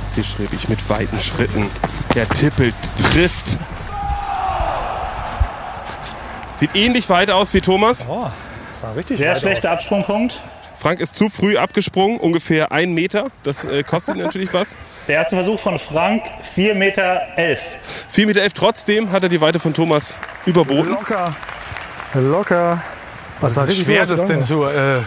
[0.08, 1.70] Zielstrebig mit weiten Schritten.
[2.14, 2.74] Er tippelt,
[3.12, 3.58] trifft.
[6.52, 8.06] Sieht ähnlich weit aus wie Thomas.
[8.08, 8.28] Oh,
[8.70, 10.40] das sah richtig Sehr schlechter Absprungpunkt.
[10.78, 13.28] Frank ist zu früh abgesprungen, ungefähr ein Meter.
[13.42, 14.76] Das äh, kostet natürlich was.
[15.08, 16.22] Der erste Versuch von Frank,
[16.54, 17.60] 4 Meter 11.
[18.14, 18.48] 4,11 Meter.
[18.54, 20.90] Trotzdem hat er die Weite von Thomas überboten.
[20.90, 21.34] Locker.
[22.20, 22.82] Locker.
[23.40, 25.00] Was schwer gut ist aus, es denn so, äh,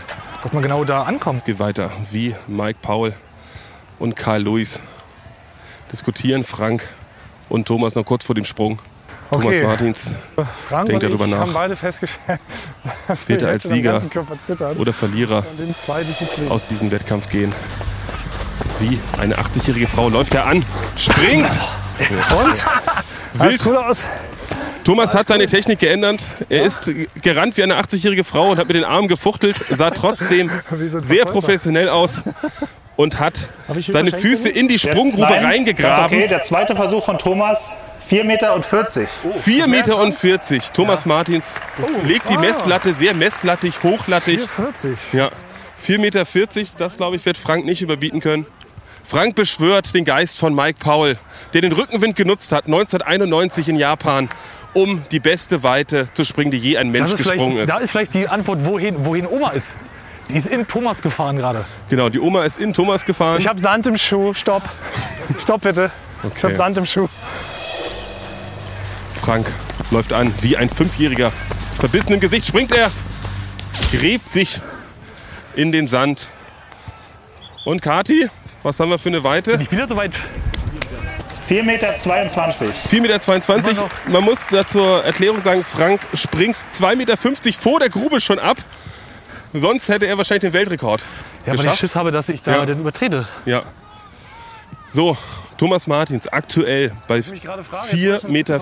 [0.43, 1.39] dass man genau da ankommt?
[1.39, 3.13] Es geht weiter, wie Mike Paul
[3.97, 4.81] und Karl Lewis
[5.91, 6.43] diskutieren.
[6.43, 6.87] Frank
[7.49, 8.79] und Thomas noch kurz vor dem Sprung.
[9.29, 9.63] Thomas Okay.
[9.63, 10.09] Martins
[10.67, 11.39] Frank Denkt darüber ich nach.
[11.41, 12.39] haben beide festgestellt,
[13.07, 14.01] dass Wird wir er als Sieger
[14.77, 15.45] oder Verlierer
[16.49, 17.53] aus diesem Wettkampf gehen.
[18.79, 20.65] Wie eine 80-jährige Frau läuft er an,
[20.97, 21.49] springt.
[22.43, 22.65] Und?
[23.33, 23.65] Wild.
[23.65, 24.07] Cool aus.
[24.83, 26.21] Thomas hat seine Technik geändert.
[26.49, 26.89] Er ist
[27.21, 30.49] gerannt wie eine 80-jährige Frau und hat mit den Armen gefuchtelt, sah trotzdem
[30.99, 32.21] sehr professionell aus
[32.95, 33.49] und hat
[33.87, 36.05] seine Füße in die Jetzt Sprunggrube nein, reingegraben.
[36.05, 37.71] Okay, der zweite Versuch von Thomas,
[38.07, 39.07] 4 Meter und 40.
[39.45, 39.97] 4,40 Meter.
[39.97, 40.71] und 40.
[40.71, 41.61] Thomas Martins
[42.03, 44.41] legt die Messlatte sehr messlattig, hochlattig.
[44.41, 45.13] 440.
[45.13, 45.29] Ja,
[45.85, 46.25] 4,40 Meter,
[46.77, 48.45] das glaube ich, wird Frank nicht überbieten können.
[49.09, 51.17] Frank beschwört den Geist von Mike Powell,
[51.53, 54.29] der den Rückenwind genutzt hat, 1991 in Japan,
[54.73, 57.69] um die beste Weite zu springen, die je ein Mensch gesprungen ist.
[57.69, 59.67] da ist vielleicht die Antwort, wohin, wohin Oma ist.
[60.29, 61.65] Die ist in Thomas gefahren gerade.
[61.89, 63.39] Genau, die Oma ist in Thomas gefahren.
[63.39, 64.33] Ich habe Sand im Schuh.
[64.33, 64.61] Stopp.
[65.39, 65.89] Stopp bitte.
[66.35, 66.55] Ich habe Okay.
[66.55, 67.07] Sand im Schuh.
[69.21, 69.51] Frank
[69.91, 71.31] läuft an wie ein Fünfjähriger.
[71.79, 72.91] Verbissen im Gesicht springt er,
[73.91, 74.61] gräbt sich
[75.55, 76.27] in den Sand.
[77.65, 78.29] Und Kati,
[78.63, 79.57] was haben wir für eine Weite?
[79.57, 80.15] Nicht wieder so weit.
[81.49, 82.69] 4 Meter 22.
[82.91, 83.01] 4,22
[83.69, 83.87] Meter.
[84.07, 87.17] Man muss da zur Erklärung sagen, Frank springt 2,50 Meter
[87.59, 88.57] vor der Grube schon ab.
[89.51, 91.03] Sonst hätte er wahrscheinlich den Weltrekord.
[91.47, 91.73] Ja, weil ich.
[91.73, 92.65] Schiss habe, dass ich da Ja.
[92.67, 93.27] den übertrete.
[93.45, 93.63] Ja.
[94.93, 95.17] So,
[95.57, 98.61] Thomas Martins aktuell bei 4,40 Meter.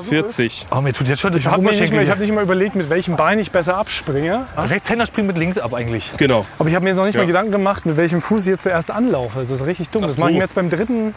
[0.71, 2.43] Oh, mir tut jetzt schon das Ich habe nicht, Oberschenkel mehr- ich hab nicht mal
[2.43, 4.45] überlegt, mit welchem Bein ich besser abspringe.
[4.55, 6.13] Rechtshänder springt mit links ab eigentlich.
[6.15, 6.45] Genau.
[6.57, 7.21] Aber ich habe mir noch nicht Ja.
[7.21, 9.41] mal Gedanken gemacht, mit welchem Fuß ich jetzt zuerst anlaufe.
[9.41, 10.05] Das ist richtig dumm.
[10.05, 10.21] Ach Das so.
[10.21, 11.13] mache ich mir jetzt beim dritten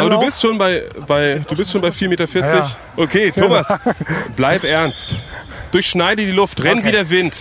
[0.00, 2.44] Aber du bist schon bei, bei, du bist schon bei 4,40 Meter.
[2.46, 2.66] Ja.
[2.96, 3.66] Okay, Thomas,
[4.36, 5.16] bleib ernst.
[5.70, 7.34] Durchschneide die Luft, renn wie der Wind.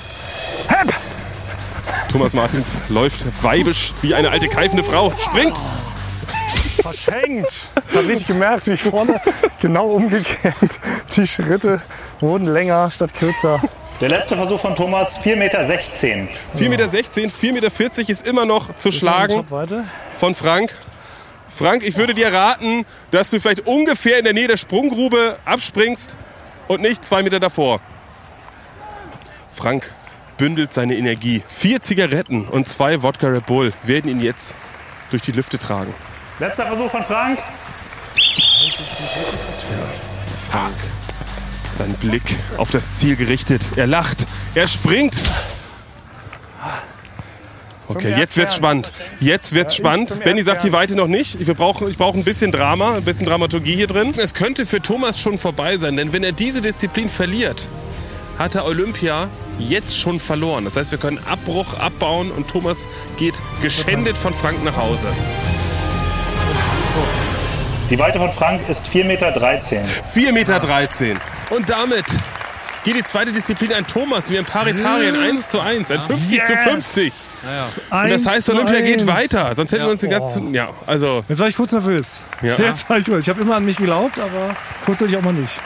[2.11, 5.11] Thomas Martins läuft weibisch wie eine alte keifende Frau.
[5.19, 5.55] Springt!
[6.81, 7.61] verschenkt.
[7.89, 9.19] Ich habe richtig gemerkt, wie ich vorne
[9.61, 10.79] genau umgekehrt.
[11.15, 11.81] Die Schritte
[12.19, 13.61] wurden länger statt kürzer.
[14.01, 16.27] Der letzte Versuch von Thomas, 4 Meter 16.
[16.57, 19.83] 4,16 Meter, 4,40 Meter ist immer noch zu schlagen Topweite.
[20.19, 20.75] von Frank.
[21.47, 26.17] Frank, ich würde dir raten, dass du vielleicht ungefähr in der Nähe der Sprunggrube abspringst
[26.67, 27.79] und nicht zwei Meter davor.
[29.53, 29.93] Frank
[30.37, 31.43] bündelt seine Energie.
[31.47, 34.55] Vier Zigaretten und zwei Wodka Red Bull werden ihn jetzt
[35.11, 35.93] durch die Lüfte tragen.
[36.39, 37.39] Letzter Versuch von Frank.
[40.49, 40.75] Frank,
[41.71, 43.61] sein Blick auf das Ziel gerichtet.
[43.75, 44.25] Er lacht,
[44.55, 45.15] er springt.
[47.87, 48.91] Okay, jetzt wird's spannend.
[49.19, 50.23] Jetzt wird's spannend.
[50.23, 50.73] Benny sagt die.
[50.73, 51.45] Weite noch nicht.
[51.45, 54.13] Wir brauchen, ich brauche ein bisschen Drama, ein bisschen Dramaturgie hier drin.
[54.17, 57.67] Es könnte für Thomas schon vorbei sein, denn wenn er diese Disziplin verliert,
[58.39, 59.29] hat er Olympia
[59.59, 60.65] jetzt schon verloren.
[60.65, 65.07] Das heißt, wir können Abbruch abbauen und Thomas geht geschändet von Frank nach Hause.
[67.89, 69.85] Die Weite von Frank ist 4 Meter 13.
[69.85, 71.21] 4,13 Meter.
[71.51, 72.05] Und damit
[72.83, 76.43] geht die zweite Disziplin an Thomas, wie ein Pari-Pari, ein 1 zu 1, ein 50
[76.43, 77.13] zu 50.
[77.89, 79.53] Und das heißt, Olympia geht weiter.
[79.55, 80.53] Sonst hätten wir uns den ganzen.
[80.53, 81.23] Ja, also.
[81.27, 82.21] Jetzt war ich kurz nervös.
[82.41, 82.55] Ja.
[82.57, 83.19] Jetzt war ich kurz.
[83.21, 84.55] Ich habe immer an mich geglaubt, aber
[84.85, 85.59] kurzzeitig auch mal nicht.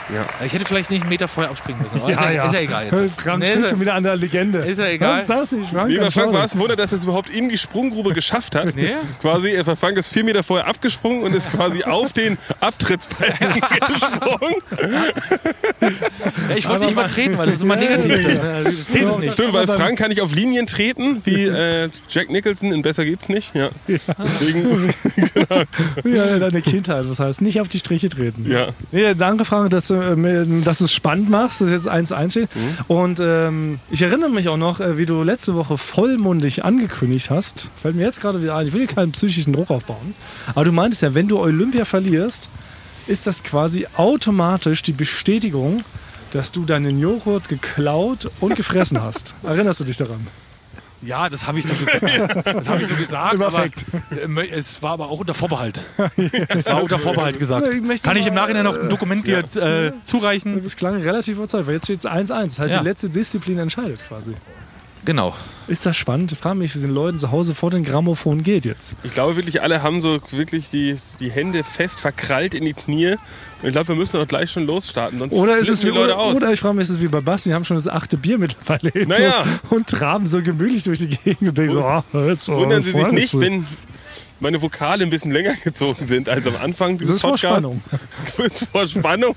[0.44, 2.00] Ich hätte vielleicht nicht einen Meter vorher abspringen müssen.
[2.00, 2.46] aber Ja, ist, ja, ja.
[2.46, 3.12] ist ja egal jetzt.
[3.22, 4.58] Frank Nee, steht ist schon ja- wieder an der Legende.
[4.58, 5.24] Ist ja egal.
[5.26, 5.90] Was ist das nicht, Frank?
[5.90, 8.74] Lieber Frank, war es ein Wunder, dass er es überhaupt in die Sprunggrube geschafft hat.
[8.74, 8.94] Nee.
[9.20, 14.54] Quasi, äh, Frank ist vier Meter vorher abgesprungen und ist quasi auf den Abtrittsbalken gesprungen.
[16.48, 18.38] Ja, ich wollte nicht übertreten, weil das ist immer negativ.
[18.38, 19.32] Das zählt nicht.
[19.34, 23.28] Stimmt, weil Frank kann nicht auf Linien treten, wie äh, Jack Nicholson in Besser geht's
[23.28, 23.54] nicht.
[23.54, 23.70] Ja.
[23.86, 24.92] Deswegen,
[26.04, 28.50] Ja, deine Kindheit, was heißt nicht auf die Striche treten.
[28.50, 28.68] ja.
[28.92, 32.48] Nee, danke, Frank, dass du, ähm, dass es spannend machst, dass jetzt 1-1 steht.
[32.54, 32.60] Mhm.
[32.88, 37.68] Und ähm, ich erinnere mich auch noch, äh, wie du letzte Woche vollmundig angekündigt hast.
[37.82, 40.14] Fällt mir jetzt gerade wieder ein, ich will hier keinen psychischen Druck aufbauen.
[40.54, 42.48] Aber du meintest ja, wenn du Olympia verlierst,
[43.06, 45.82] ist das quasi automatisch die Bestätigung,
[46.32, 49.34] dass du deinen Joghurt geklaut und gefressen hast.
[49.42, 50.26] Erinnerst du dich daran?
[51.00, 52.00] Ja, das habe ich, so ge-
[52.44, 53.34] das hab ich so gesagt.
[53.34, 53.84] Überfekt.
[54.10, 55.84] äh, es war aber auch unter Vorbehalt.
[56.48, 57.68] Es war unter Vorbehalt gesagt.
[57.72, 60.60] Ich Kann ich im Nachhinein noch ein Dokument dir äh, zureichen?
[60.64, 62.26] Das klang relativ überzeugt, weil jetzt steht es 1-1.
[62.28, 62.78] Das heißt, Ja.
[62.80, 64.32] die letzte Disziplin entscheidet quasi.
[65.08, 65.32] Genau.
[65.68, 66.32] Ist das spannend?
[66.32, 68.94] Ich frage mich, wie es den Leuten zu Hause vor den Grammophon geht jetzt.
[69.04, 73.12] Ich glaube wirklich, alle haben so wirklich die, die Hände fest verkrallt in die Knie.
[73.62, 76.12] Und ich glaube, wir müssen auch gleich schon losstarten, sonst Oder ist es wie, Leute
[76.12, 76.36] oder, aus.
[76.36, 78.36] oder ich frage mich, ist es wie bei Basti, die haben schon das achte Bier
[78.36, 79.44] mittlerweile Naja.
[79.70, 82.92] und traben so gemütlich durch die Gegend und denken so, ah, jetzt, so, Wundern Sie
[82.92, 83.66] sich nicht, wenn
[84.40, 87.58] meine Vokale ein bisschen länger gezogen sind als am Anfang dieses ist vor Podcasts.
[87.58, 87.82] Spannung.
[88.36, 89.34] Kurz vor Spannung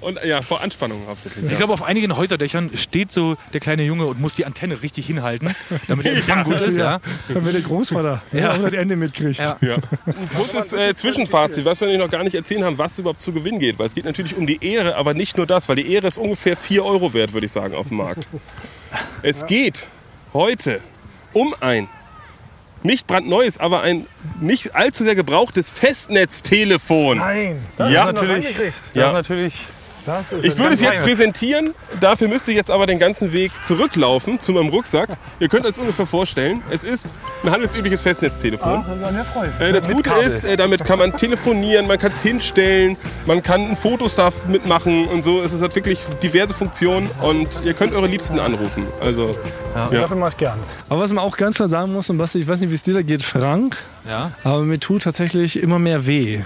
[0.00, 1.44] und ja, vor Anspannung hauptsächlich.
[1.44, 1.56] Ich Ja.
[1.58, 5.54] glaube, auf einigen Häuserdächern steht so der kleine Junge und muss die Antenne richtig hinhalten,
[5.88, 6.76] damit der Empfang gut ist.
[6.76, 7.00] Ja.
[7.28, 8.52] Wenn der Großvater ja.
[8.52, 9.40] auch das Ende mitkriegt.
[9.40, 9.56] Ja.
[9.60, 9.76] Ja.
[10.06, 13.32] Ein kurzes äh, Zwischenfazit, was wir nämlich noch gar nicht erzählen haben, was überhaupt zu
[13.32, 13.78] gewinnen geht.
[13.78, 16.18] Weil es geht natürlich um die Ehre, aber nicht nur das, weil die Ehre ist
[16.18, 18.28] ungefähr 4 Euro wert, würde ich sagen, auf dem Markt.
[19.22, 19.86] Es geht
[20.34, 20.80] heute
[21.32, 21.88] um ein
[22.82, 24.06] nicht brandneues, aber ein
[24.40, 27.18] nicht allzu sehr gebrauchtes Festnetztelefon.
[27.18, 28.00] Nein, das Ja.
[28.02, 28.44] ist natürlich.
[28.94, 29.12] Ja.
[29.12, 29.54] Das ist natürlich.
[30.04, 33.52] Das ist Ich würde es jetzt präsentieren, dafür müsst ihr jetzt aber den ganzen Weg
[33.64, 35.08] zurücklaufen zu meinem Rucksack.
[35.38, 36.60] Ihr könnt euch das ungefähr vorstellen.
[36.70, 37.12] Es ist
[37.44, 38.84] ein handelsübliches Festnetztelefon.
[39.32, 39.52] freuen.
[39.60, 40.24] Äh, Das Gute Kabel.
[40.26, 42.96] ist, äh, damit kann man telefonieren, man kann es hinstellen,
[43.26, 45.40] man kann Fotos da mitmachen und so.
[45.42, 48.86] Es hat wirklich diverse Funktionen und ihr könnt eure Liebsten anrufen.
[49.00, 49.36] Also,
[49.74, 50.00] Ja, Ja.
[50.00, 50.60] Dafür mache ich gerne.
[50.88, 52.82] Aber was man auch ganz klar sagen muss, und Basti, ich weiß nicht, wie es
[52.82, 54.32] dir da geht, Frank, Ja.
[54.44, 56.40] aber mir tut tatsächlich immer mehr weh.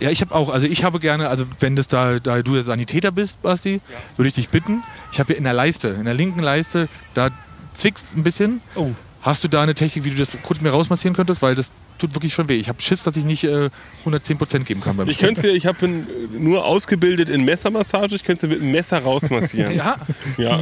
[0.00, 2.64] Ja, ich habe auch, also ich habe gerne, also wenn das da, da du der
[2.64, 3.80] Sanitäter bist, Basti,
[4.16, 4.82] würde ich dich bitten.
[5.12, 7.30] Ich habe hier in der Leiste, in der linken Leiste, da
[7.72, 8.60] zwickst ein bisschen.
[8.74, 8.90] Oh.
[9.22, 11.42] Hast du da eine Technik, wie du das kurz mir rausmassieren könntest?
[11.42, 12.56] Weil das tut wirklich schon weh.
[12.56, 13.70] Ich habe Schiss, dass ich nicht äh,
[14.04, 15.88] 110% geben kann beim ich könnte ich habe
[16.38, 19.74] nur ausgebildet in Messermassage, ich könnte sie mit einem Messer rausmassieren.
[19.84, 19.96] Ja,
[20.36, 20.58] ja.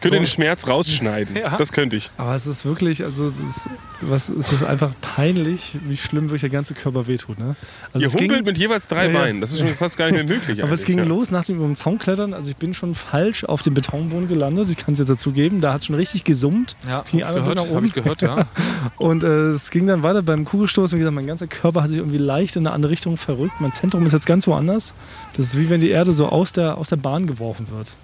[0.00, 1.36] Könnte den Schmerz rausschneiden.
[1.36, 1.56] Ja.
[1.56, 2.10] Das könnte ich.
[2.16, 3.68] Aber es ist wirklich, also das,
[4.00, 7.38] was, es ist einfach peinlich, wie schlimm wirklich der ganze Körper wehtut.
[7.38, 7.56] Ne?
[7.92, 9.18] Also Ihr ging- humpelt mit jeweils drei Ja, ja.
[9.18, 9.40] Beinen.
[9.40, 10.62] Das ist schon fast gar nicht mehr möglich.
[10.62, 11.04] Aber es ging ja.
[11.04, 12.32] los nach dem über den Zaun klettern.
[12.34, 14.68] Also ich bin schon falsch auf dem Betonboden gelandet.
[14.70, 15.60] Ich kann es jetzt dazugeben.
[15.60, 16.76] Da hat es schon richtig gesummt.
[16.88, 18.46] ja Ging hab einmal ich gehört, habe ich gehört, ja.
[18.96, 20.92] Und äh, es ging dann weiter beim Kugelstoß.
[20.92, 23.60] Wie gesagt, mein ganzer Körper hat sich irgendwie leicht in eine andere Richtung verrückt.
[23.60, 24.92] Mein Zentrum ist jetzt ganz woanders.
[25.36, 27.94] Das ist wie wenn die Erde so aus der, aus der Bahn geworfen wird.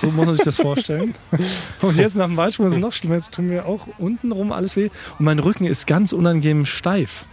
[0.00, 1.14] So muss man sich das vorstellen.
[1.82, 3.16] Und jetzt nach dem Weitsprung ist es noch schlimmer.
[3.16, 4.88] Jetzt tut mir auch untenrum alles weh.
[5.18, 7.24] Und mein Rücken ist ganz unangenehm steif.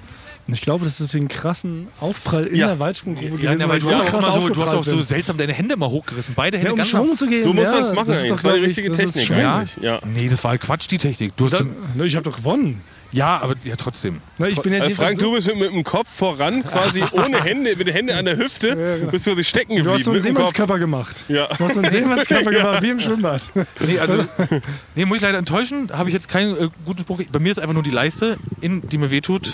[0.48, 2.68] Und ich glaube, das ist wegen krassen Aufprall in Ja.
[2.68, 3.62] der Weitsprunggrube Ja, gewesen.
[3.62, 6.34] ja, weil du hast, auch so, du hast auch so seltsam deine Hände immer hochgerissen.
[6.36, 7.44] Beide Hände Ja, um ganz Schwung zu geben.
[7.44, 9.30] So muss man es machen das ist doch, Das war die richtige Technik.
[9.30, 9.64] Ja?
[9.82, 10.00] Ja.
[10.04, 11.38] Nee, das war Quatsch, die Technik.
[11.38, 11.64] Du hast, Da,
[11.96, 12.82] ne, ich habe doch gewonnen.
[13.14, 14.22] Ja, aber ja, trotzdem.
[14.38, 17.44] Ne, ich bin jetzt Also Frank, du bist mit, mit dem Kopf voran, quasi ohne
[17.44, 19.88] Hände, mit den Händen an der Hüfte, bist du sich stecken geblieben.
[19.88, 20.22] du hast so einen.
[20.22, 21.26] Seemannskörper gemacht.
[21.28, 21.48] Ja.
[21.48, 23.42] Du hast so einen Seemannskörper gemacht, wie im Schwimmbad.
[23.80, 24.26] Nee, also,
[24.96, 25.90] nee, muss ich leider enttäuschen.
[25.94, 27.22] Habe ich jetzt keinen äh, guten Spruch.
[27.32, 29.54] Bei mir ist einfach nur die Leiste, in, die mir wehtut.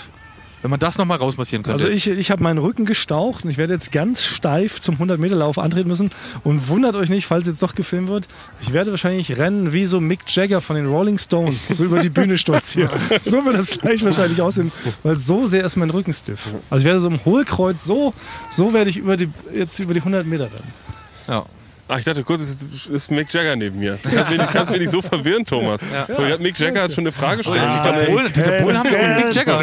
[0.62, 1.84] Wenn man das nochmal rausmassieren könnte.
[1.86, 5.58] Also ich, ich habe meinen Rücken gestaucht und ich werde jetzt ganz steif zum 100-Meter-Lauf
[5.58, 6.12] antreten müssen.
[6.44, 8.28] Und wundert euch nicht, falls jetzt doch gefilmt wird.
[8.62, 12.10] Ich werde wahrscheinlich rennen wie so Mick Jagger von den Rolling Stones, so über die
[12.10, 12.90] Bühne stolzieren.
[13.24, 14.72] so wird das gleich wahrscheinlich aussehen,
[15.04, 16.42] weil so sehr ist mein Rücken stiff.
[16.70, 18.14] Also ich werde so im Hohlkreuz, so,
[18.50, 20.74] so werde ich über die, jetzt über die 100 Meter rennen.
[21.28, 21.46] ja.
[21.92, 23.98] Ach, ich dachte kurz, es ist, Mick Jagger neben mir.
[24.04, 25.82] Du kannst mich, nicht- kannst mich nicht so verwirren, Thomas.
[26.08, 27.58] Weil Mick Jagger hat schon eine Frage gestellt.
[27.64, 29.58] Ah, Dieter Bohlen, Dieter Bohlen haben wir und Mick Jagger.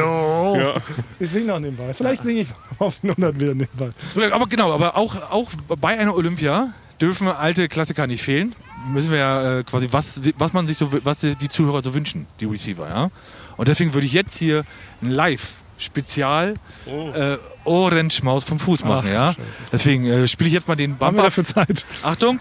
[0.54, 0.74] Ja.
[1.18, 1.92] Ich singe noch nebenbei.
[1.94, 3.90] Vielleicht singe ich auf den 100 Meter nebenbei.
[4.14, 6.68] So, aber genau, aber auch, auch bei einer Olympia
[7.00, 8.54] dürfen alte Klassiker nicht fehlen.
[8.92, 12.26] Müssen wir ja äh, quasi, was, was man sich so, was die Zuhörer so wünschen,
[12.38, 13.10] die Receiver, ja.
[13.56, 14.64] Und deswegen würde ich jetzt hier
[15.02, 16.54] ein Live-Spezial
[16.86, 19.34] äh, Ohrenschmaus vom Fuß machen, ja.
[19.72, 21.22] Deswegen äh, spiele ich jetzt mal den Haben wir Bumper.
[21.22, 21.84] dafür Zeit?
[22.02, 22.40] Achtung!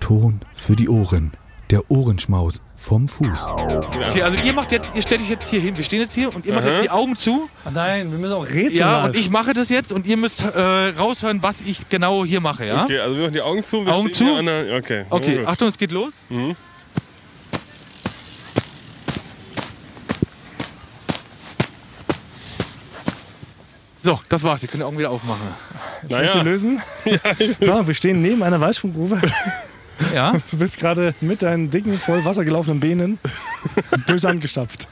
[0.00, 1.32] Ton für die Ohren.
[1.70, 3.46] Der Ohrenschmaus vom Fuß.
[3.48, 5.76] Okay, also ihr macht jetzt, ihr stellt euch jetzt hier hin.
[5.76, 6.72] Wir stehen jetzt hier und ihr macht Aha.
[6.74, 7.48] jetzt die Augen zu.
[7.64, 9.06] Ah, Nein, wir müssen auch Rätsel Ja, live.
[9.06, 10.48] und ich mache das jetzt und ihr müsst äh,
[10.96, 12.84] raushören, was ich genau hier mache, ja?
[12.84, 13.84] Okay, also wir machen die Augen zu.
[13.84, 14.24] Wir Augen stehen zu?
[14.26, 15.04] hier an der- okay.
[15.10, 15.48] Okay, Ja, gut.
[15.48, 16.12] Achtung, es geht los.
[16.28, 16.54] Mhm.
[24.02, 24.62] So, das war's.
[24.62, 25.42] Ihr könnt die Augen wieder aufmachen.
[26.08, 26.80] Ich möchte lösen.
[27.58, 29.20] Ja, wir stehen neben einer Waldschwunggrube.
[30.14, 30.32] Ja.
[30.50, 33.18] Du bist gerade mit deinen dicken, voll Wasser gelaufenen Beinen
[34.06, 34.88] durch Sand gestapft.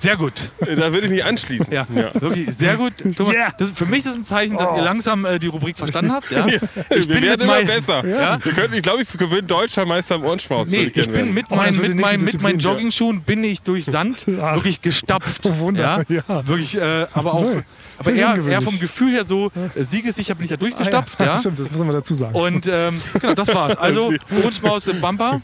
[0.00, 0.50] Sehr gut.
[0.58, 1.72] Da würde ich mich anschließen.
[1.72, 2.92] Ja, wirklich sehr gut.
[3.16, 3.52] Thomas, Yeah.
[3.56, 6.28] das, für mich ist das ein Zeichen, dass ihr langsam äh, die Rubrik verstanden habt.
[6.32, 6.44] Ja?
[6.88, 8.04] wir bin werden immer mein- besser.
[8.04, 8.36] Ja?
[8.44, 10.70] Wir könnten, ich glaube, ich gewinne Deutscher Meister im Ohrenschmaus.
[10.70, 12.70] Nee, ich gerne bin mit, Oh, mein, mit, mein, mit meinen ja.
[12.72, 14.56] Jogging-Schuhen bin ich durch Sand Ach.
[14.56, 15.42] wirklich gestapft.
[15.44, 16.22] Oh, Wunder, ja?
[16.28, 16.48] ja.
[16.48, 17.62] Wirklich, äh, aber auch.
[18.02, 21.12] Aber eher, eher vom Gefühl her so äh, siegessicher bin ich da durchgestapft.
[21.22, 21.34] Ah, ja.
[21.34, 21.40] ja?
[21.40, 22.34] Stimmt, das muss man dazu sagen.
[22.34, 23.76] Und ähm, genau, das war's.
[23.82, 25.40] Also Ohrenschmaus im Bumper.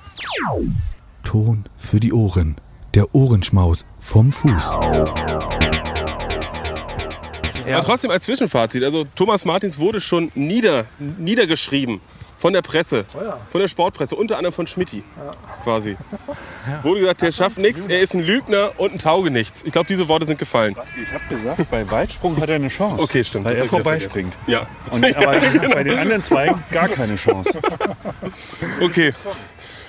[1.24, 2.56] Ton für die Ohren.
[2.94, 4.66] Der Ohrenschmaus vom Fuß.
[7.66, 10.86] Aber trotzdem als Zwischenfazit, also Thomas Martins wurde schon nieder,
[11.18, 12.00] niedergeschrieben
[12.39, 13.05] von der Presse,
[13.51, 15.03] von der Sportpresse, unter anderem von Schmidti
[15.64, 15.97] quasi.
[16.82, 19.64] Wurde gesagt, der schafft nichts, er ist ein Lügner und ein Taugenichts.
[19.64, 20.76] Ich glaube, diese Worte sind gefallen.
[21.03, 23.03] Ich habe gesagt, bei Weitsprung hat er eine Chance.
[23.03, 23.45] Okay, stimmt.
[23.45, 24.34] Weil das er vorbeispringt.
[24.47, 25.41] Ja, Und, aber
[25.74, 27.59] bei den anderen zwei gar keine Chance.
[28.80, 29.12] okay.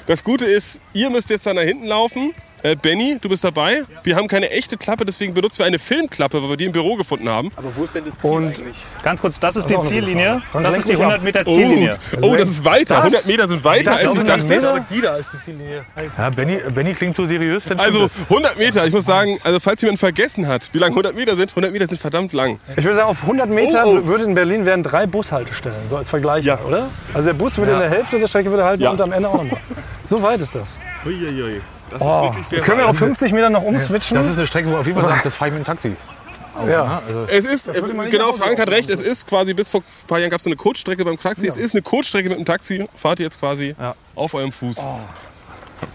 [0.06, 2.34] Das Gute ist, ihr müsst jetzt dann nach hinten laufen.
[2.62, 3.84] Äh, Benny, du bist dabei.
[4.04, 6.96] Wir haben keine echte Klappe, deswegen benutzen wir eine Filmklappe, weil wir die im Büro
[6.96, 7.52] gefunden haben.
[7.56, 8.62] Aber wo ist denn das Ziel Und
[9.04, 10.42] Ganz kurz, das ist die Ziellinie.
[10.54, 11.12] Das ist die mich ab.
[11.14, 11.98] 100 Meter Oh, Ziellinie.
[12.22, 12.98] oh, das ist weiter.
[12.98, 14.86] 100 Meter sind weiter, als ich dachte.
[14.90, 15.86] Die da ist die Ziellinie.
[16.18, 17.70] Ja, Benny, Benny klingt so seriös.
[17.78, 18.20] Also es.
[18.30, 21.50] 100 Meter, ich muss sagen, also falls jemand vergessen hat, wie lang 100 Meter sind,
[21.52, 22.60] 100 Meter sind verdammt lang.
[22.76, 24.06] ich würde sagen, auf 100 Meter Oh, oh.
[24.06, 26.60] würde in Berlin wären drei Bushaltestellen, so als Vergleich, Ja.
[26.68, 26.90] oder?
[27.14, 28.92] Also der Bus würde in der Hälfte der Strecke würde halten Ja.
[28.92, 29.60] und am Ende auch nochmal.
[30.04, 30.80] So weit ist das.
[31.06, 31.62] Uiuiui.
[31.90, 32.32] Das Oh.
[32.52, 34.16] ist Können wir auf 50 Meter noch umswitchen?
[34.18, 35.96] Das ist eine Strecke, wo auf jeden Fall sagt, das fahre ich mit dem Taxi.
[36.68, 37.02] ja.
[37.28, 40.08] Es ist, es, man nicht genau, Frank hat recht, es ist quasi, bis vor ein
[40.08, 41.48] paar Jahren gab es eine Kurzstrecke beim Taxi.
[41.48, 43.76] Es ist eine Kurzstrecke mit dem Taxi, fahrt ihr jetzt quasi
[44.16, 44.78] auf eurem Fuß.
[44.80, 45.00] Oh.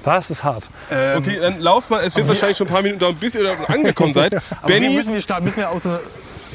[0.03, 0.70] Das ist hart.
[0.88, 3.53] Okay, dann lauft mal, es wird wahrscheinlich schon ein paar Minuten dauern, bis ihr da
[3.72, 4.34] angekommen seid.
[4.66, 5.45] Benny, müssen wir starten?
[5.45, 5.82] Müssen wir aus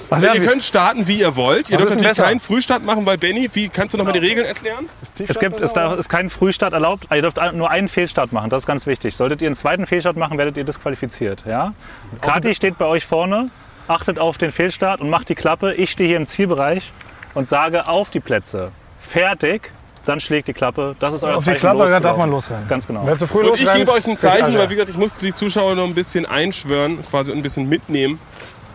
[0.09, 1.69] Ach, ihr könnt starten, wie ihr wollt.
[1.69, 2.23] Ihr dürft natürlich besser?
[2.23, 4.89] keinen Frühstart machen, weil Benny, wie kannst du nochmal die Regeln erklären?
[5.01, 7.07] Es gibt, es darf, ist kein Frühstart erlaubt.
[7.13, 8.49] Ihr dürft nur einen Fehlstart machen.
[8.49, 9.15] Das ist ganz wichtig.
[9.15, 11.43] Solltet ihr einen zweiten Fehlstart machen, werdet ihr disqualifiziert.
[11.45, 11.73] Ja?
[12.21, 13.49] Kati steht bei euch vorne,
[13.87, 15.73] achtet auf den Fehlstart und macht die Klappe.
[15.73, 16.91] Ich stehe hier im Zielbereich
[17.33, 18.71] und sage auf die Plätze.
[18.99, 19.71] Fertig.
[20.05, 20.95] Dann schlägt die Klappe.
[20.99, 22.67] Das ist euer Auf die Zeichen, Klappe, dann darf man losrennen.
[22.67, 23.01] Ganz genau.
[23.05, 25.33] Wer zu früh Und ich gebe euch ein Zeichen, weil wie gesagt, ich muss die
[25.33, 28.17] Zuschauer noch ein bisschen einschwören, quasi und ein bisschen mitnehmen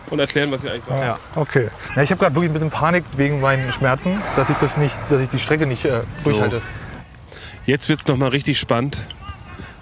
[0.09, 1.19] und erklären, was ihr eigentlich sagt.
[1.35, 1.69] Okay.
[1.95, 4.99] Ja, ich habe gerade wirklich ein bisschen Panik wegen meinen Schmerzen, dass ich das nicht,
[5.09, 6.61] dass ich die Strecke nicht äh, durchhalte.
[7.65, 9.03] Jetzt wird's noch mal richtig spannend.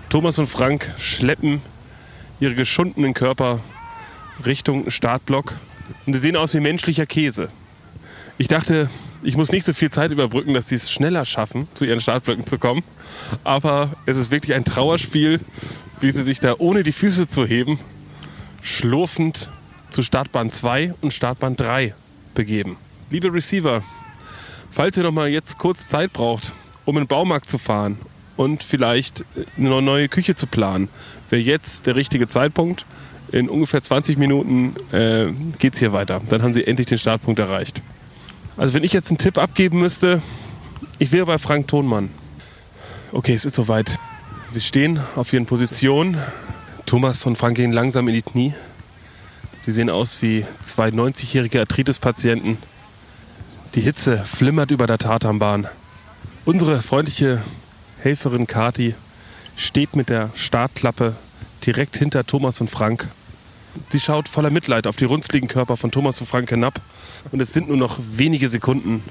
[0.10, 1.62] Thomas und Frank schleppen
[2.40, 3.60] ihre geschundenen Körper
[4.46, 5.56] Richtung Startblock
[6.06, 7.50] und sie sehen aus wie menschlicher Käse.
[8.38, 8.90] Ich dachte,
[9.22, 12.46] ich muss nicht so viel Zeit überbrücken, dass sie es schneller schaffen, zu ihren Startblöcken
[12.48, 12.84] zu kommen.
[13.44, 15.40] Aber es ist wirklich ein Trauerspiel,
[16.00, 17.80] wie sie sich da ohne die Füße zu heben,
[18.62, 19.50] schlurfend
[19.94, 21.94] zu Startbahn 2 und Startbahn 3
[22.34, 22.78] begeben.
[23.12, 23.84] Liebe Receiver,
[24.72, 26.54] falls ihr noch mal jetzt kurz Zeit braucht,
[26.86, 28.00] um in den Baumarkt zu fahren
[28.36, 29.24] und vielleicht
[29.56, 30.89] eine neue Küche zu planen,
[31.30, 32.86] wäre jetzt der richtige Zeitpunkt.
[33.32, 35.28] In ungefähr 20 Minuten äh,
[35.60, 36.22] geht es hier weiter.
[36.28, 37.82] Dann haben sie endlich den Startpunkt erreicht.
[38.58, 40.22] Also wenn ich jetzt einen Tipp abgeben müsste,
[40.98, 42.10] ich wäre bei Frank Thonmann.
[43.12, 44.00] Okay, es ist soweit.
[44.52, 46.18] Sie stehen auf ihren Positionen.
[46.86, 48.54] Thomas und Frank gehen langsam in die Knie.
[49.66, 52.57] Sie sehen aus wie zwei 90-jährige Arthritis-Patienten.
[53.76, 55.68] Die Hitze flimmert über der Tatanbahn.
[56.43, 57.41] Unsere freundliche
[58.01, 58.93] Helferin Kati
[59.55, 61.16] steht mit der Startklappe
[61.66, 63.07] direkt hinter Thomas und Frank.
[63.88, 66.82] Sie schaut voller Mitleid auf die runzligen Körper von Thomas und Frank hinab.
[67.32, 69.01] Und es sind nur noch wenige Sekunden,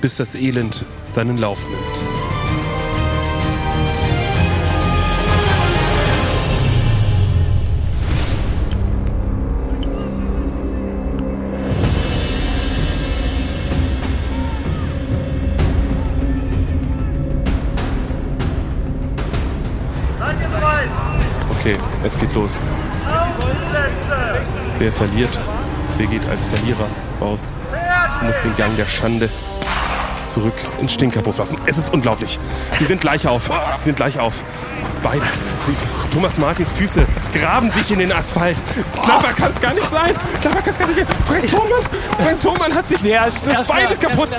[0.00, 2.43] bis das Elend seinen Lauf nimmt.
[22.04, 22.56] Es geht los.
[24.78, 25.40] Wer verliert,
[25.96, 26.86] wer geht als Verlierer
[27.20, 27.52] raus,
[28.22, 29.28] muss den Gang der Schande
[30.24, 31.58] zurück ins Stinkerpuff laufen.
[31.66, 32.38] Es ist unglaublich.
[32.80, 33.50] Die sind gleich auf.
[33.80, 34.34] Die sind gleich auf.
[35.02, 35.22] Beide.
[36.12, 38.56] Thomas Martins Füße graben sich in den Asphalt.
[39.02, 40.14] Knapper kann es gar nicht sein.
[40.40, 41.08] Knapper kann es gar nicht sein.
[41.26, 41.82] Frank Thoman,
[42.22, 44.30] Frank Thoman hat sich das Bein ist kaputt.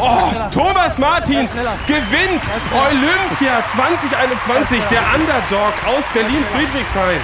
[0.00, 1.54] Oh, Thomas Martins
[1.86, 2.42] gewinnt
[2.72, 7.20] Olympia 2021, der Underdog aus Berlin-Friedrichshain.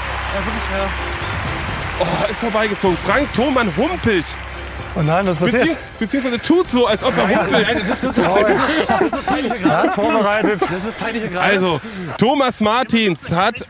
[2.00, 2.96] Oh, ist vorbeigezogen.
[2.96, 4.24] Frank Thomann humpelt.
[4.96, 5.60] Oh nein, was passiert?
[5.62, 7.68] Beziehungs beziehungsweise tut so, als ob er humpelt.
[9.64, 10.60] Ja, ist vorbereitet.
[11.40, 11.80] Also,
[12.18, 13.66] Thomas Martins hat,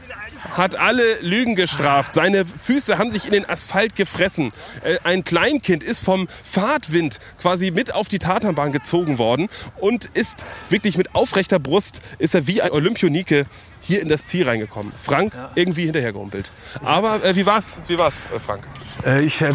[0.51, 2.15] hat alle Lügen gestraft.
[2.15, 4.53] Seine Füße haben sich in den Asphalt gefressen.
[4.83, 9.49] Äh, Ein Kleinkind ist vom Fahrtwind quasi mit auf die Tatanbahn gezogen worden
[9.79, 13.47] und ist wirklich mit aufrechter Brust, ist er wie ein Olympionike
[13.81, 14.93] hier in das Ziel reingekommen.
[14.97, 16.53] Frank irgendwie hinterhergehumpelt.
[16.85, 17.79] Aber äh, wie war's?
[17.89, 18.67] Wie war's, äh, Frank?
[19.05, 19.53] Äh, ich äh,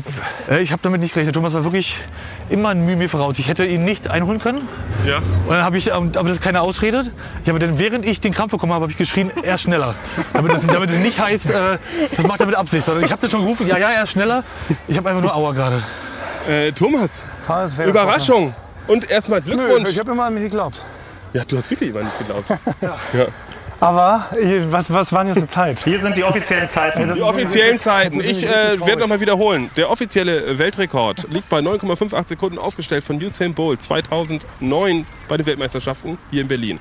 [0.50, 1.36] äh, ich habe damit nicht gerechnet.
[1.36, 2.00] Thomas war wirklich
[2.50, 3.38] immer ein Mühe mir voraus.
[3.40, 4.68] Ich hätte ihn nicht einholen können.
[5.06, 5.18] Ja.
[5.18, 7.06] Und dann habe ich, ähm, aber das ist keine Ausrede.
[7.44, 9.96] Ich habe dann, während ich den Krampf bekommen habe, habe ich geschrien, er ist schneller.
[10.34, 11.78] Damit es, damit es nicht heißt, äh,
[12.16, 12.86] das macht er mit Absicht.
[12.86, 14.44] Sondern ich habe das schon gerufen, ja, ja, er ist schneller.
[14.88, 15.82] Ich habe einfach nur Aua gerade.
[16.48, 18.54] Äh, Thomas, fair, Überraschung.
[18.88, 19.90] Und erstmal Nö, Glückwunsch.
[19.90, 20.86] ich habe immer an mich geglaubt.
[21.34, 22.46] Ja, du hast wirklich immer nicht geglaubt.
[23.80, 25.84] Aber ich, was, was waren jetzt die Zeit?
[25.84, 27.14] Hier sind die offiziellen Zeiten.
[27.14, 28.20] Die offiziellen Zeiten.
[28.22, 29.70] Ich äh, werde nochmal wiederholen.
[29.76, 36.18] Der offizielle Weltrekord liegt bei 9,58 Sekunden aufgestellt von Usain Bolt 2009 bei den Weltmeisterschaften
[36.32, 36.80] hier in Berlin.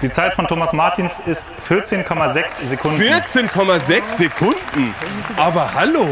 [0.00, 3.02] Die Zeit von Thomas Martins ist 14,6 Sekunden.
[3.02, 4.94] 14,6 Sekunden?
[5.36, 6.06] Aber hallo.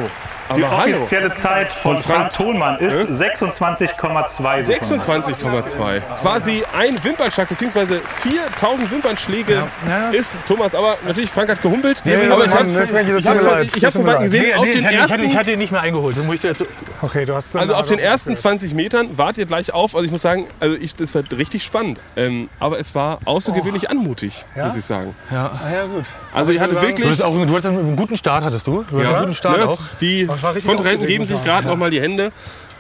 [0.55, 0.97] Die Aber hallo.
[0.99, 3.31] offizielle Zeit von, Von Frank- Frank Thonmann ist Hä?
[3.31, 4.95] 26,2 Sekunden.
[4.95, 6.01] 26,2.
[6.21, 7.99] Quasi ein Wimpernschlag bzw.
[8.19, 10.11] 4000 Wimpernschläge Ja, ja.
[10.11, 10.75] ist Thomas.
[10.75, 12.01] Aber natürlich, Frank hat gehumpelt.
[12.05, 13.77] Nee, aber ich Mann, nee, ich mir leid.
[13.77, 14.57] ich hab's soweit gesehen.
[14.57, 16.17] Auf ich, den hatte, ich, hatte, ersten ich hatte ihn nicht mehr eingeholt.
[16.17, 16.67] Dann muss ich jetzt so,
[17.03, 19.95] Okay, du hast Also auf den ersten 20 Metern wart ihr gleich auf.
[19.95, 21.99] Also ich muss sagen, also ich, das war richtig spannend.
[22.17, 24.67] Ähm, aber es war außergewöhnlich anmutig, Ja?
[24.67, 25.15] muss ich sagen.
[25.31, 26.05] Ah, ja, gut.
[26.33, 27.07] Also ihr hattet du, wirklich...
[27.07, 28.85] hattest auch, du hattest einen guten Start, hattest du.
[28.89, 29.81] Du hattest einen guten Start ne, auch.
[30.01, 30.27] Die
[30.67, 31.69] Kontrahenten geben sich ich gerade sagen.
[31.69, 32.33] nochmal die Hände.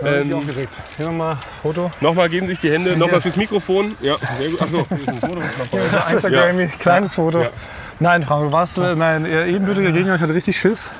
[0.04, 0.74] Ähm, Ähm, aufgeregt.
[0.96, 1.90] Hier nochmal Foto.
[2.02, 3.96] nochmal geben sich die Hände, nochmal fürs Mikrofon.
[4.02, 4.60] Ja, sehr gut.
[4.60, 4.86] Achso,
[6.12, 7.46] Instagram, kleines Foto.
[7.98, 10.20] Nein, Frank, warst mein äh, ebenbürtiger Gegner.
[10.20, 10.90] Hatte richtig Schiss.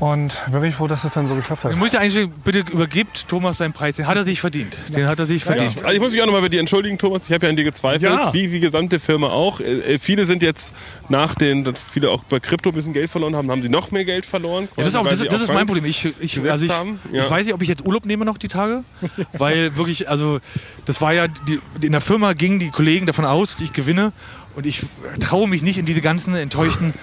[0.00, 1.72] Und bin richtig froh, dass es dann so geklappt hat.
[1.72, 3.96] Ich muss ja eigentlich bitte übergibt Thomas seinen Preis.
[3.96, 4.76] Den hat er sich verdient.
[4.94, 5.82] Den hat er sich verdient.
[5.84, 7.24] Also ich muss mich auch nochmal bei dir entschuldigen, Thomas.
[7.26, 8.32] Ich habe ja an dir gezweifelt, Ja.
[8.32, 9.58] wie die gesamte Firma auch.
[9.58, 10.72] Äh, äh, viele sind jetzt
[11.08, 13.90] nach den, dass viele auch bei Krypto ein bisschen Geld verloren haben, haben sie noch
[13.90, 14.68] mehr Geld verloren.
[14.76, 15.84] Ja, das ist, auch, das, das ist mein Problem.
[15.84, 17.00] Ich, ich, also ich, haben.
[17.12, 17.24] Ja.
[17.24, 18.84] ich weiß nicht, ob ich jetzt Urlaub nehme noch die Tage,
[19.32, 20.38] weil wirklich, also
[20.84, 24.12] das war ja, die, in der Firma gingen die Kollegen davon aus, ich gewinne
[24.54, 24.80] und ich
[25.18, 26.94] traue mich nicht in diese ganzen enttäuschten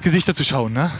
[0.00, 0.72] Gesichter zu schauen.
[0.72, 0.90] Ne?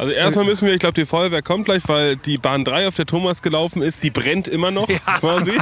[0.00, 2.96] Also erstmal müssen wir, ich glaube, die Feuerwehr kommt gleich, weil die Bahn 3 auf
[2.96, 4.88] der Thomas gelaufen ist, die brennt immer noch
[5.18, 5.52] quasi.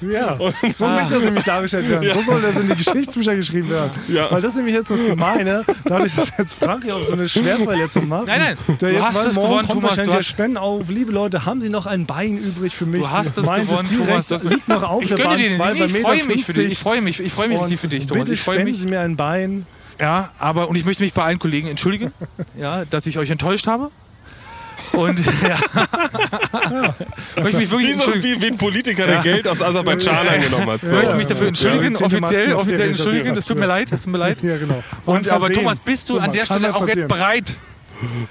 [0.00, 0.36] Ja,
[0.74, 2.10] so möchte das nämlich dargestellt werden.
[2.14, 3.90] So soll das in die Geschichtsbücher geschrieben werden.
[4.08, 4.30] Ja.
[4.30, 7.28] Weil das ist nämlich jetzt das Gemeine, dadurch, dass jetzt Frank hier auch so eine
[7.28, 8.26] Schwerverletzung macht.
[8.26, 10.26] Nein, nein, der du jetzt hast es morgen gewonnen, kommt Thomas, wahrscheinlich du der hast-
[10.26, 10.88] Spenden auf.
[10.88, 13.02] Liebe Leute, haben Sie noch ein Bein übrig für mich?
[13.02, 14.26] Du hast es Meins gewonnen, ist direkt, Thomas.
[14.28, 15.56] Du hast- liegt noch auf Ich der Bahn dir den.
[15.56, 16.62] 2 bei Ich freue mich für dich.
[16.72, 16.78] Ich 50.
[16.78, 18.22] freue mich, ich freue mich Und für dich, Thomas.
[18.24, 18.80] Bitte Ich freue spenden mich.
[18.80, 19.66] Sie mir ein Bein.
[20.00, 22.12] Ja, aber und ich möchte mich bei allen Kollegen entschuldigen,
[22.58, 23.90] ja, dass ich euch enttäuscht habe.
[24.92, 25.58] Und ja.
[27.36, 28.40] ich möchte mich wirklich Wie, so, entschuldigen.
[28.40, 30.82] wie, wie ein Politiker, der Geld aus Aserbaidschan angenommen hat.
[30.82, 33.34] Ich möchte mich dafür Ja, entschuldigen, ja, offiziell, offiziell entschuldigen.
[33.34, 34.38] Das tut mir leid, das tut mir leid.
[34.42, 34.82] Ja, genau.
[35.06, 35.50] Und aber.
[35.50, 37.56] Thomas, bist du Guck an der Stelle ja auch jetzt bereit?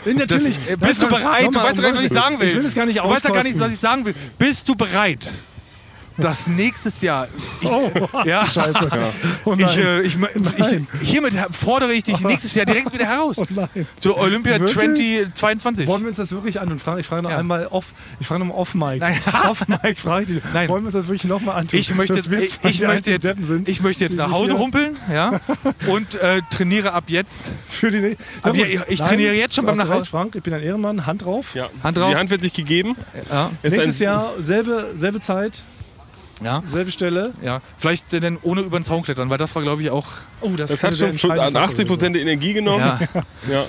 [0.06, 0.60] Natürlich.
[0.70, 1.48] Äh, Bist du bereit?
[1.48, 2.48] Du weißt doch gar nicht, was ich sagen will.
[2.50, 4.14] Ich will es gar nicht Du weißt doch gar nicht, was ich sagen will.
[4.38, 5.32] Bist du bereit?
[6.18, 7.28] Dass nächstes Jahr.
[7.62, 7.70] Ich,
[8.26, 8.90] ja, Scheiße.
[9.46, 9.70] Oh nein.
[9.70, 10.18] ich, äh, ich,
[11.02, 13.38] ich, hiermit fordere ich dich nächstes Jahr direkt wieder heraus.
[13.38, 13.88] Oh nein.
[13.98, 14.74] Zur Olympia Wirklich?
[15.36, 15.88] 2022.
[15.88, 17.00] Wollen wir uns das wirklich an und fragen?
[17.00, 17.38] Ich frage noch Ja.
[17.38, 17.94] einmal off.
[18.20, 19.00] Ich frage noch off Mike.
[19.00, 19.20] Nein.
[19.50, 20.54] Off Mike frage ich dich.
[20.54, 20.70] Nein.
[20.70, 21.80] Wollen wir uns das wirklich nochmal antun?
[21.80, 25.40] Ich möchte, wir ich, ich, möchte jetzt, sind, ich möchte jetzt nach Hause humpeln ja,
[25.88, 27.42] und äh, trainiere ab jetzt.
[27.70, 30.06] Für die ne Aber ja, ich trainiere jetzt schon beim Nachhause.
[30.06, 31.06] Frank, ich bin ein Ehrenmann.
[31.06, 31.54] Hand drauf.
[31.54, 31.70] Ja.
[31.84, 32.10] Hand drauf.
[32.12, 32.96] Die Hand wird sich gegeben.
[33.30, 35.64] Ja, Nächstes Jahr selbe, selbe Zeit,
[36.44, 37.34] ja, selbe Stelle.
[37.42, 37.62] ja.
[37.78, 40.06] Vielleicht äh, dann ohne über den Zaun klettern, weil das war, glaube ich, auch.
[40.42, 42.80] Oh, das, Das hat schon entscheidende an Faktor 80 Prozent der Energie genommen.
[42.80, 43.00] Ja.
[43.50, 43.66] Ja.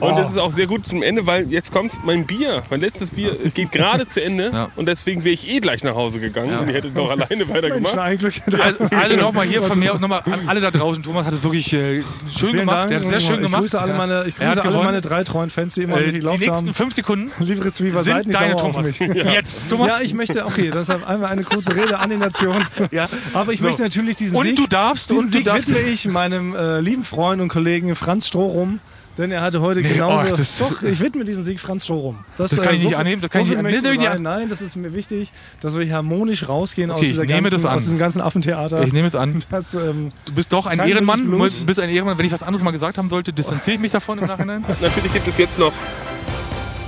[0.00, 3.10] Und das ist auch sehr gut zum Ende, weil jetzt kommt mein Bier, mein letztes
[3.10, 4.68] Bier, es geht gerade zu Ende Ja.
[4.76, 6.60] und deswegen wäre ich eh gleich nach Hause gegangen Ja.
[6.60, 7.96] und ihr hättet doch alleine weitergemacht.
[7.98, 11.02] Also, also nochmal hier von mir, nochmal an alle da draußen.
[11.02, 12.76] Thomas hat es wirklich äh, schön Vielen gemacht.
[12.78, 12.88] Dank.
[12.88, 13.60] Der hat es sehr schön ich gemacht.
[13.62, 14.84] Grüße alle meine, ich Er grüße alle gewonnen.
[14.86, 16.74] meine drei treuen Fans, die immer Äh, nicht die geglaubt nächsten haben.
[16.74, 18.84] fünf Sekunden seid sind nicht deine Thomas.
[18.86, 18.98] mich.
[19.34, 19.88] Jetzt, Thomas.
[19.88, 22.64] Ja, ich möchte, okay, deshalb einmal eine kurze Rede an die Nation.
[22.90, 23.08] Ja.
[23.32, 23.66] Aber ich So.
[23.66, 25.68] möchte natürlich diesen Und Sieg, du darfst, diesen und du Sieg darfst.
[25.68, 28.80] widme ich meinem äh, lieben Freund und Kollegen Franz Strohrum.
[29.18, 30.32] Denn er hatte heute genauso.
[30.32, 32.24] oh, das- doch, ich widme diesen Sieg Franz Strohrum.
[32.38, 33.84] Das kann ich nicht annehmen, das kann so ich nicht annehmen.
[33.84, 34.22] Das sein.
[34.22, 37.62] Nein, das ist mir wichtig, dass wir harmonisch rausgehen aus, Okay, ich dieser nehme ganzen,
[37.62, 37.76] das an.
[37.76, 38.82] aus diesem ganzen Affentheater.
[38.82, 39.44] Ich nehme es an.
[39.50, 41.30] das, ähm, Du bist doch ein Ehrenmann.
[41.30, 42.16] Du bist ein Ehrenmann.
[42.16, 44.64] Wenn ich was anderes mal gesagt haben sollte, distanziere ich mich davon im Nachhinein.
[44.80, 45.72] Natürlich gibt es jetzt noch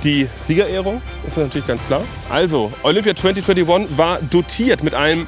[0.03, 2.03] die Siegerehrung, ist natürlich ganz klar.
[2.29, 5.25] Also, Olympia 2021 war dotiert mit einem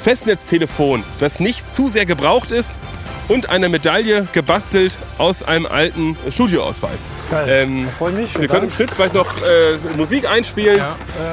[0.00, 2.80] Festnetztelefon, das nicht zu sehr gebraucht ist
[3.28, 7.10] und einer Medaille gebastelt aus einem alten Studioausweis.
[7.30, 7.46] Geil.
[7.48, 8.38] Ähm, Freue mich.
[8.38, 10.82] wir können im Schnitt vielleicht noch äh, Musik einspielen.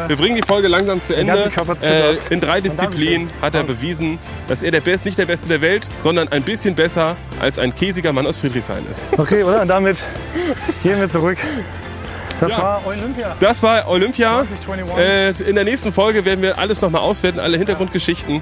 [0.08, 1.50] Wir bringen die Folge langsam zu Ende.
[1.82, 5.62] Äh, in drei Disziplinen hat er bewiesen, dass er der Best, nicht der Beste der
[5.62, 9.06] Welt, sondern ein bisschen besser als ein käsiger Mann aus Friedrichshain ist.
[9.18, 9.62] Okay, oder?
[9.62, 9.98] Und damit
[10.84, 11.38] gehen wir zurück.
[12.40, 12.58] Das Ja.
[12.62, 13.36] war Olympia.
[13.40, 14.46] Das war Olympia.
[14.66, 15.46] 2021.
[15.46, 18.42] Äh, in der nächsten Folge werden wir alles nochmal auswerten, alle Hintergrundgeschichten.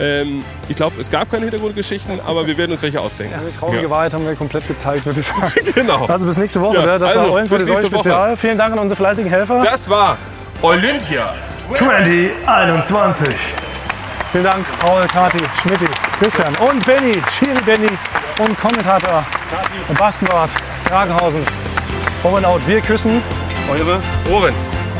[0.00, 3.34] Ähm, ich glaube, es gab keine Hintergrundgeschichten, aber wir werden uns welche ausdenken.
[3.52, 3.90] Die traurige Ja.
[3.90, 5.52] Wahrheit haben wir komplett gezeigt, würde ich sagen.
[5.74, 6.06] Genau.
[6.06, 6.76] Also bis nächste Woche.
[6.76, 6.98] Ja, ne?
[6.98, 7.86] Das also, war Olympia bis die Säule.
[7.86, 8.36] Spezial.
[8.36, 9.62] Vielen Dank an unsere fleißigen Helfer.
[9.64, 10.16] Das war
[10.62, 11.34] Olympia.
[11.74, 13.28] 2021.
[14.32, 15.86] Vielen Dank, Paul, Kati, Schmitti,
[16.20, 17.88] Christian und Benny, Schiri Benny
[18.40, 19.24] und Kommentator
[19.98, 20.50] Bastenbart,
[20.84, 21.42] Kragenhausen.
[22.24, 22.60] Over and out.
[22.66, 23.22] Wir küssen.
[23.70, 24.54] Eure Ohren.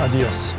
[0.05, 0.55] Adios.